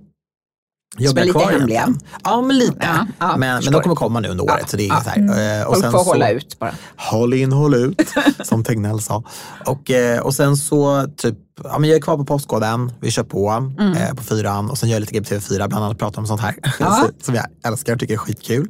[0.97, 1.87] jobbar är jag lite kvar hemliga.
[2.23, 2.75] Ja, men lite.
[2.79, 4.57] Ja, ja, men, men de kommer komma nu under året.
[4.61, 5.01] Ja, Så det är ja.
[5.03, 5.59] så här.
[5.61, 6.71] Eh, Och Folk sen får så, hålla ut bara.
[6.95, 8.01] Håll in, håll ut,
[8.43, 9.23] som Tegnell sa.
[9.65, 13.23] Och, eh, och sen så, typ, ja, men jag är kvar på Postkoden, vi kör
[13.23, 13.93] på Mm.
[13.93, 16.27] eh, på fyran och sen gör jag lite grejer på TV4, bland annat pratar om
[16.27, 17.05] sånt här Ja.
[17.21, 18.67] som jag älskar och tycker är skitkul.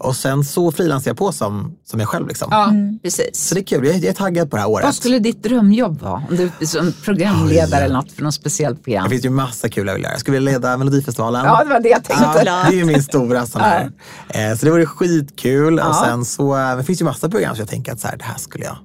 [0.00, 2.28] Och sen så frilansar jag på som, som jag själv.
[2.28, 2.48] Liksom.
[2.50, 2.98] Ja, Mm.
[3.02, 3.48] precis.
[3.48, 4.84] Så det är kul, jag är, jag är taggad på det här året.
[4.84, 6.22] Vad skulle ditt drömjobb vara?
[6.30, 9.04] Om du är som programledare eller något för något speciellt program?
[9.04, 10.12] Det finns ju massa kul jag vill göra.
[10.12, 11.44] Jag skulle vilja leda Melodifestivalen.
[11.44, 12.42] Ja, det var det jag tänkte.
[12.46, 13.90] Ja, det är ju min stora sån här.
[14.28, 15.78] Eh, Så det vore skitkul.
[15.80, 18.16] Och sen så, eh, det finns ju massa program som jag tänker att så här,
[18.16, 18.76] det här skulle jag,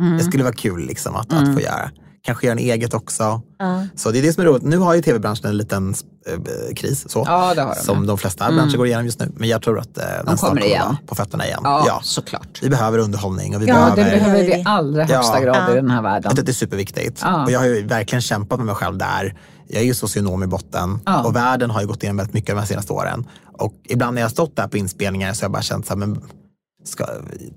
[0.00, 0.18] Mm.
[0.18, 1.90] det skulle vara kul liksom att, att få göra.
[2.26, 3.40] Kanske göra en eget också.
[3.58, 3.86] Ja.
[3.96, 4.62] Så det är det som är roligt.
[4.62, 5.94] Nu har ju tv-branschen en liten
[6.26, 7.80] eh, kris, så, Ja, det har de.
[7.82, 9.32] som de flesta branscher går igenom just nu.
[9.36, 11.60] Men jag tror att eh, den snart kommer på fötterna igen.
[11.64, 12.00] Ja, Ja.
[12.02, 12.58] såklart.
[12.62, 13.96] Vi behöver underhållning och vi Ja, behöver...
[13.96, 15.44] det behöver vi i allra högsta Ja.
[15.44, 15.72] grad Ja.
[15.72, 16.32] i den här världen.
[16.34, 17.20] Det är superviktigt.
[17.22, 17.44] Ja.
[17.44, 19.34] Och jag har ju verkligen kämpat med mig själv där.
[19.68, 21.24] Jag är ju socionom i botten Ja.
[21.24, 23.26] och världen har ju gått igenom väldigt mycket de här senaste åren.
[23.58, 25.92] Och ibland när jag har stått där på inspelningar så har jag bara känt så
[25.92, 26.22] här, men
[26.88, 27.06] ska,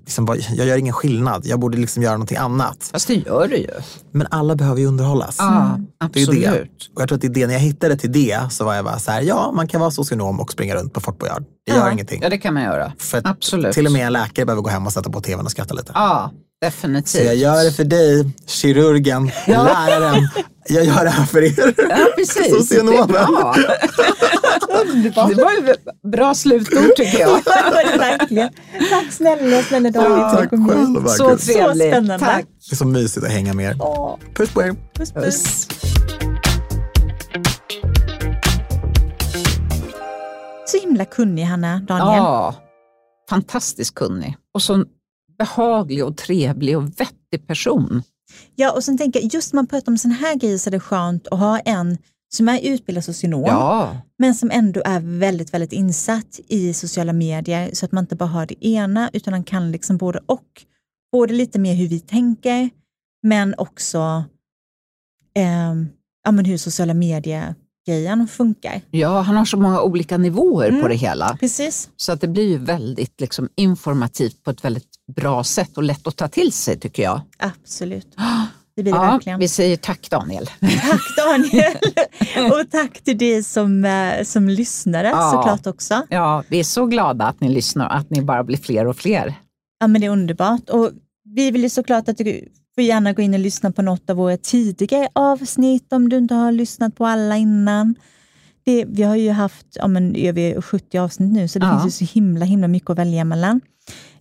[0.04, 1.42] liksom bara, jag gör ingen skillnad.
[1.46, 2.88] Jag borde liksom göra någonting annat.
[2.92, 3.70] Fast det gör du ju.
[4.12, 5.36] Men alla behöver ju underhållas.
[5.38, 5.78] Ja,
[6.12, 6.42] Det är ju absolut.
[6.44, 6.94] det.
[6.94, 8.84] Och jag tror att det är det, när jag hittade till det så var jag
[8.84, 11.44] bara så här, ja man kan vara socionom och springa runt på Fort Boyard.
[11.66, 12.20] Det gör ingenting.
[12.22, 12.92] Ja, det kan man göra.
[12.98, 13.74] För Absolut.
[13.74, 15.92] till och med en läkare behöver gå hem och sätta på tvn och skratta lite.
[15.94, 16.30] Ja,
[16.62, 17.24] Så definitivt.
[17.24, 20.28] jag gör det för dig, kirurgen, läraren.
[20.68, 21.74] Jag gör det här för er.
[21.88, 22.36] Ja, precis.
[22.36, 23.06] Det Socionomen.
[23.06, 23.54] bra.
[25.28, 27.28] Det var ju ett bra slutord tycker jag.
[27.44, 28.48] Det var det verkligen.
[28.90, 30.18] Tack snälla, snälla David.
[30.24, 31.06] att Tack själv.
[31.06, 31.88] Så trevligt.
[31.92, 32.18] spännande.
[32.18, 32.44] Tack.
[32.70, 33.76] Det är så mysigt att hänga med er.
[34.34, 34.74] Puss på er.
[34.94, 35.24] puss, puss.
[35.24, 35.68] Puss.
[40.66, 42.16] Så himla kunnig Hanna, Daniel.
[42.16, 42.54] Ja,
[43.30, 44.36] fantastiskt kunnig.
[44.54, 44.84] Och så
[45.40, 48.02] behaglig och trevlig och vettig person.
[48.54, 50.72] Ja, och sen tänker jag, just när man pratar om sån här grejer så är
[50.72, 51.98] det skönt att ha en
[52.32, 57.70] som är utbildad socionom, Ja, men som ändå är väldigt, väldigt insatt i sociala medier,
[57.72, 60.64] så att man inte bara har det ena, utan man kan liksom både och.
[61.12, 62.70] Både lite mer hur vi tänker,
[63.22, 64.24] men också
[65.34, 65.88] ehm,
[66.24, 66.94] ja, men hur sociala
[67.86, 68.80] medier-grejen funkar.
[68.90, 70.82] ja, han har så många olika nivåer Mm.
[70.82, 71.36] på det hela.
[71.40, 71.88] Precis.
[71.96, 76.06] Så att det blir ju väldigt liksom, informativt på ett väldigt bra sätt och lätt
[76.06, 77.20] att ta till sig tycker jag.
[77.38, 78.06] Absolut.
[78.76, 79.38] Det blir det Ja, verkligen.
[79.40, 80.46] vi säger tack Daniel.
[80.60, 81.72] Tack Daniel!
[82.52, 85.30] och tack till dig som, eh, som lyssnare Ja.
[85.34, 86.02] såklart också.
[86.10, 88.96] Ja, vi är så glada att ni lyssnar och att ni bara blir fler och
[88.96, 89.34] fler.
[89.80, 90.70] Ja, men det är underbart.
[90.70, 90.90] Och
[91.24, 92.48] vi vill ju såklart att du
[92.80, 96.34] får gärna gå in och lyssna på något av våra tidigare avsnitt om du inte
[96.34, 97.94] har lyssnat på alla innan.
[98.64, 101.80] Det, vi har ju haft ja, men, över 70 avsnitt nu, så det Ja.
[101.82, 103.60] finns ju så himla, himla mycket att välja mellan.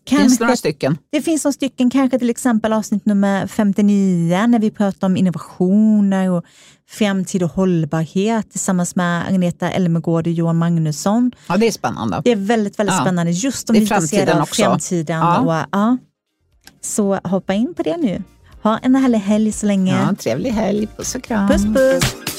[0.10, 0.98] Finns Kanske, det några stycken?
[1.12, 6.30] det finns några stycken, kanske till exempel avsnitt nummer 59 när vi pratar om innovationer
[6.32, 6.44] och
[6.90, 11.32] framtid och hållbarhet tillsammans med Agneta Elmegård och Johan Magnusson.
[11.48, 12.22] Ja, det är spännande.
[12.24, 13.02] Det är väldigt, väldigt Ja.
[13.02, 14.64] spännande just om vi är intresserade av också.
[14.64, 15.22] framtiden.
[15.24, 15.98] Och, ja.
[16.82, 18.24] Så hoppa in på det nu.
[18.62, 19.96] Ha en härlig helg så länge.
[19.96, 20.88] Ja, trevlig helg.
[20.98, 21.48] Puss och kram.
[21.48, 22.39] Puss puss!